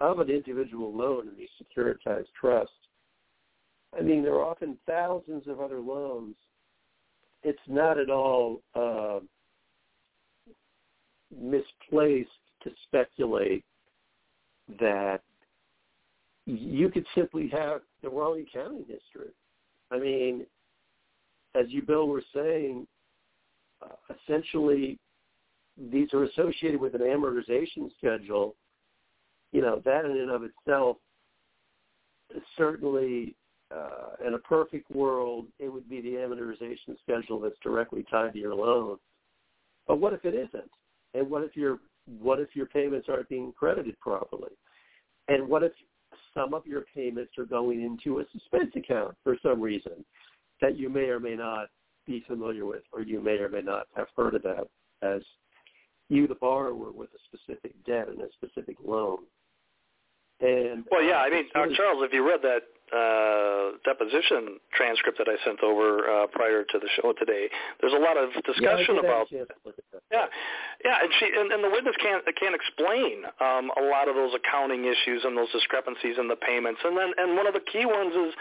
of 0.00 0.18
an 0.18 0.30
individual 0.30 0.96
loan 0.96 1.28
in 1.28 1.36
these 1.36 1.48
securitized 1.60 2.28
trusts 2.38 2.72
I 3.98 4.02
mean, 4.02 4.22
there 4.22 4.34
are 4.34 4.44
often 4.44 4.76
thousands 4.86 5.48
of 5.48 5.60
other 5.60 5.80
loans. 5.80 6.36
It's 7.42 7.58
not 7.66 7.98
at 7.98 8.10
all 8.10 8.62
uh, 8.74 9.20
misplaced 11.36 12.30
to 12.62 12.70
speculate 12.84 13.64
that 14.78 15.22
you 16.46 16.88
could 16.90 17.06
simply 17.14 17.48
have 17.48 17.80
the 18.02 18.10
wrong 18.10 18.44
accounting 18.46 18.84
history. 18.86 19.32
I 19.90 19.98
mean, 19.98 20.46
as 21.54 21.66
you, 21.68 21.82
Bill, 21.82 22.06
were 22.06 22.22
saying, 22.34 22.86
essentially 24.10 24.98
these 25.90 26.12
are 26.12 26.24
associated 26.24 26.80
with 26.80 26.94
an 26.94 27.00
amortization 27.00 27.90
schedule. 27.98 28.54
You 29.52 29.62
know, 29.62 29.82
that 29.84 30.04
in 30.04 30.12
and 30.12 30.30
of 30.30 30.42
itself 30.44 30.96
certainly 32.56 33.34
uh, 33.74 34.26
in 34.26 34.34
a 34.34 34.38
perfect 34.38 34.90
world, 34.90 35.46
it 35.58 35.68
would 35.68 35.88
be 35.88 36.00
the 36.00 36.10
amortization 36.10 36.96
schedule 37.02 37.40
that's 37.40 37.58
directly 37.62 38.04
tied 38.10 38.32
to 38.32 38.38
your 38.38 38.54
loan. 38.54 38.98
But 39.86 40.00
what 40.00 40.12
if 40.12 40.24
it 40.24 40.34
isn't? 40.34 40.70
And 41.14 41.30
what 41.30 41.42
if 41.42 41.56
your 41.56 41.78
what 42.20 42.40
if 42.40 42.56
your 42.56 42.66
payments 42.66 43.08
aren't 43.08 43.28
being 43.28 43.52
credited 43.56 43.98
properly? 44.00 44.50
And 45.28 45.48
what 45.48 45.62
if 45.62 45.72
some 46.34 46.54
of 46.54 46.66
your 46.66 46.84
payments 46.94 47.32
are 47.38 47.44
going 47.44 47.82
into 47.82 48.20
a 48.20 48.24
suspense 48.32 48.72
account 48.76 49.14
for 49.22 49.36
some 49.42 49.60
reason 49.60 50.04
that 50.60 50.76
you 50.76 50.88
may 50.88 51.08
or 51.08 51.20
may 51.20 51.36
not 51.36 51.68
be 52.10 52.24
familiar 52.26 52.66
with, 52.66 52.82
or 52.92 53.02
you 53.02 53.20
may 53.20 53.38
or 53.38 53.48
may 53.48 53.62
not 53.62 53.86
have 53.94 54.08
heard 54.16 54.34
about 54.34 54.68
as 55.02 55.22
you, 56.08 56.26
the 56.26 56.34
borrower, 56.34 56.90
with 56.90 57.08
a 57.14 57.22
specific 57.30 57.72
debt 57.86 58.08
and 58.08 58.20
a 58.20 58.26
specific 58.34 58.76
loan. 58.84 59.18
And 60.40 60.84
well, 60.90 61.04
yeah, 61.04 61.22
I 61.22 61.30
mean, 61.30 61.44
uh, 61.54 61.70
Charles, 61.76 62.02
if 62.02 62.12
you 62.12 62.26
read 62.26 62.40
that 62.42 62.64
uh, 62.90 63.76
deposition 63.84 64.58
transcript 64.74 65.18
that 65.18 65.28
I 65.28 65.36
sent 65.44 65.62
over 65.62 66.02
uh, 66.10 66.26
prior 66.32 66.64
to 66.64 66.78
the 66.80 66.88
show 66.98 67.12
today, 67.12 67.46
there's 67.80 67.92
a 67.92 68.02
lot 68.02 68.16
of 68.16 68.32
discussion 68.42 68.98
yeah, 68.98 69.06
about. 69.06 69.26
Yeah, 69.30 70.26
yeah, 70.82 70.96
and 71.04 71.10
she 71.20 71.28
and, 71.30 71.52
and 71.52 71.62
the 71.62 71.70
witness 71.70 71.94
can't 72.02 72.24
can't 72.40 72.56
explain 72.56 73.22
um, 73.38 73.70
a 73.78 73.84
lot 73.86 74.08
of 74.08 74.16
those 74.16 74.32
accounting 74.34 74.88
issues 74.88 75.22
and 75.22 75.36
those 75.36 75.52
discrepancies 75.52 76.16
in 76.18 76.26
the 76.26 76.40
payments, 76.40 76.80
and 76.82 76.96
then 76.96 77.12
and 77.20 77.36
one 77.36 77.46
of 77.46 77.54
the 77.54 77.62
key 77.70 77.86
ones 77.86 78.16
is 78.16 78.34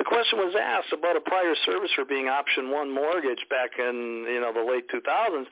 the 0.00 0.04
question 0.08 0.38
was 0.38 0.56
asked 0.56 0.96
about 0.96 1.14
a 1.14 1.20
prior 1.20 1.52
servicer 1.68 2.08
being 2.08 2.26
option 2.26 2.70
one 2.70 2.88
mortgage 2.88 3.44
back 3.50 3.76
in 3.78 4.24
you 4.24 4.40
know 4.40 4.48
the 4.48 4.64
late 4.64 4.88
2000s, 4.88 5.44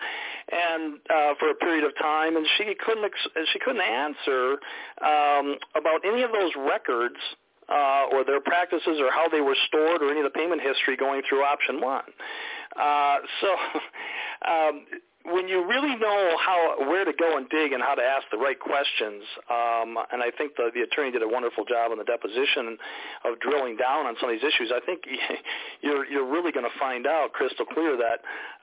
and 0.48 0.96
uh, 1.12 1.34
for 1.38 1.50
a 1.50 1.54
period 1.54 1.84
of 1.84 1.92
time, 2.00 2.34
and 2.34 2.46
she 2.56 2.72
couldn't 2.74 3.04
ex- 3.04 3.28
she 3.52 3.58
couldn't 3.58 3.84
answer 3.84 4.56
um, 5.04 5.60
about 5.76 6.00
any 6.02 6.22
of 6.22 6.32
those 6.32 6.52
records 6.56 7.20
uh, 7.68 8.08
or 8.10 8.24
their 8.24 8.40
practices 8.40 8.96
or 8.98 9.12
how 9.12 9.28
they 9.28 9.42
were 9.42 9.56
stored 9.68 10.00
or 10.00 10.10
any 10.10 10.20
of 10.20 10.24
the 10.24 10.32
payment 10.32 10.62
history 10.62 10.96
going 10.96 11.20
through 11.28 11.44
option 11.44 11.82
one. 11.82 12.08
Uh, 12.72 13.16
so 13.42 13.48
um, 14.48 14.86
when 15.32 15.48
you 15.48 15.66
really 15.66 15.96
know 15.96 16.36
how 16.38 16.88
where 16.88 17.04
to 17.04 17.12
go 17.12 17.36
and 17.36 17.48
dig 17.48 17.72
and 17.72 17.82
how 17.82 17.94
to 17.94 18.02
ask 18.02 18.24
the 18.30 18.38
right 18.38 18.58
questions, 18.58 19.22
um, 19.50 19.96
and 20.12 20.22
I 20.22 20.30
think 20.36 20.56
the, 20.56 20.70
the 20.74 20.82
attorney 20.82 21.10
did 21.10 21.22
a 21.22 21.28
wonderful 21.28 21.64
job 21.64 21.92
in 21.92 21.98
the 21.98 22.04
deposition 22.04 22.78
of 23.24 23.38
drilling 23.40 23.76
down 23.76 24.06
on 24.06 24.16
some 24.20 24.30
of 24.30 24.34
these 24.36 24.46
issues. 24.46 24.72
I 24.74 24.80
think 24.84 25.02
you're 25.82 26.06
you're 26.06 26.28
really 26.28 26.52
going 26.52 26.66
to 26.66 26.78
find 26.78 27.06
out 27.06 27.32
crystal 27.32 27.66
clear 27.66 27.96
that 27.96 28.20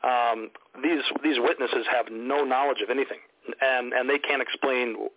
um, 0.08 0.50
these 0.82 1.04
these 1.24 1.38
witnesses 1.40 1.86
have 1.92 2.08
no 2.12 2.44
knowledge 2.44 2.82
of 2.82 2.90
anything, 2.90 3.20
and 3.62 3.94
and 3.94 4.10
they 4.10 4.20
can't 4.20 4.42
explain 4.42 5.10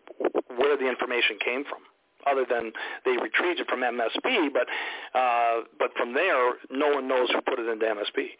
where 0.56 0.76
the 0.76 0.88
information 0.88 1.38
came 1.44 1.64
from 1.64 1.80
other 2.26 2.44
than 2.48 2.72
they 3.04 3.12
retrieved 3.12 3.60
it 3.60 3.68
from 3.68 3.80
MSP, 3.80 4.52
but 4.52 4.66
uh, 5.18 5.64
but 5.78 5.90
from 5.96 6.14
there, 6.14 6.54
no 6.70 6.90
one 6.90 7.08
knows 7.08 7.28
who 7.30 7.40
put 7.42 7.58
it 7.58 7.68
into 7.68 7.86
MSP. 7.86 8.36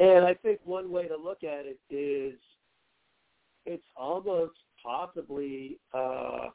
And 0.00 0.24
I 0.24 0.32
think 0.32 0.60
one 0.64 0.90
way 0.90 1.06
to 1.08 1.16
look 1.16 1.44
at 1.44 1.66
it 1.66 1.78
is 1.94 2.38
it's 3.66 3.84
almost 3.94 4.54
possibly 4.82 5.78
uh, 5.92 6.48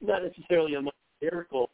not 0.00 0.22
necessarily 0.22 0.74
a 0.74 0.82
miracle, 1.20 1.68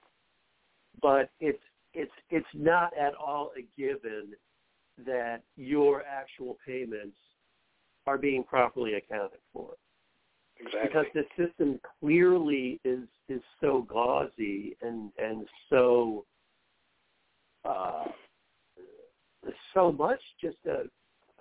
but 1.00 1.30
it's 1.38 1.62
it's 1.94 2.11
it's 2.30 2.46
not 2.52 2.92
at 2.98 3.14
all 3.14 3.52
a 3.56 3.64
given 3.80 4.32
that 5.06 5.42
your 5.56 6.02
actual 6.02 6.58
payments 6.66 7.16
are 8.08 8.18
being 8.18 8.42
properly 8.42 8.94
accounted 8.94 9.38
for. 9.52 9.74
Exactly. 10.58 10.80
Because 10.82 11.06
the 11.14 11.46
system 11.46 11.78
clearly 12.00 12.80
is 12.84 13.04
is 13.28 13.40
so 13.61 13.87
gauzy 13.88 14.76
and 14.82 15.12
and 15.16 15.46
so 15.70 16.24
uh, 17.64 18.06
so 19.74 19.92
much 19.92 20.20
just 20.40 20.57
a, 20.66 20.85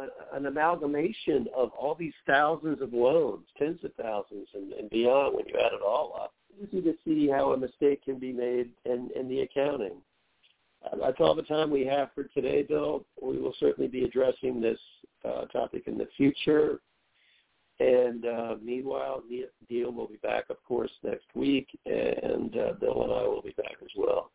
a, 0.02 0.36
an 0.36 0.46
amalgamation 0.46 1.48
of 1.56 1.72
all 1.72 1.96
these 1.96 2.14
thousands 2.26 2.82
of 2.82 2.94
loans, 2.94 3.46
tens 3.58 3.80
of 3.84 3.92
thousands 4.02 4.48
and, 4.54 4.74
and 4.74 4.90
beyond 4.90 5.36
when 5.36 5.48
you 5.48 5.56
add 5.56 5.74
it 5.74 5.82
all 5.86 6.14
up. 6.22 6.34
Easy 6.62 6.82
to 6.82 6.94
see 7.06 7.28
how 7.30 7.54
a 7.54 7.58
mistake 7.58 8.04
can 8.04 8.18
be 8.18 8.34
made 8.34 8.70
in, 8.86 9.10
in 9.16 9.28
the 9.28 9.42
accounting. 9.42 9.98
Uh, 10.86 10.96
that's 11.02 11.18
all 11.20 11.36
the 11.36 11.44
time 11.44 11.70
we 11.70 11.86
have 11.86 12.10
for 12.14 12.24
today, 12.26 12.64
Bill. 12.64 13.06
We 13.22 13.38
will 13.38 13.54
certainly 13.60 13.88
be 13.88 14.04
addressing 14.04 14.62
this 14.62 14.80
uh, 15.26 15.46
topic 15.46 15.84
in 15.88 15.98
the 15.98 16.08
future. 16.16 16.80
And 17.80 18.26
uh, 18.26 18.56
meanwhile, 18.64 19.22
Neil 19.30 19.92
will 19.92 20.08
be 20.08 20.18
back, 20.18 20.46
of 20.50 20.58
course, 20.68 20.92
next 21.04 21.28
week, 21.36 21.68
and 21.86 22.56
uh, 22.58 22.74
Bill 22.80 23.04
and 23.04 23.14
I 23.14 23.24
will 23.24 23.44
be 23.44 23.54
back 23.58 23.76
as 23.84 23.92
well. 23.96 24.32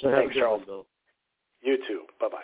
So 0.00 0.10
Thanks, 0.10 0.34
Charles. 0.34 0.62
Bill. 0.66 0.86
You 1.62 1.76
too. 1.86 2.02
Bye-bye. 2.20 2.38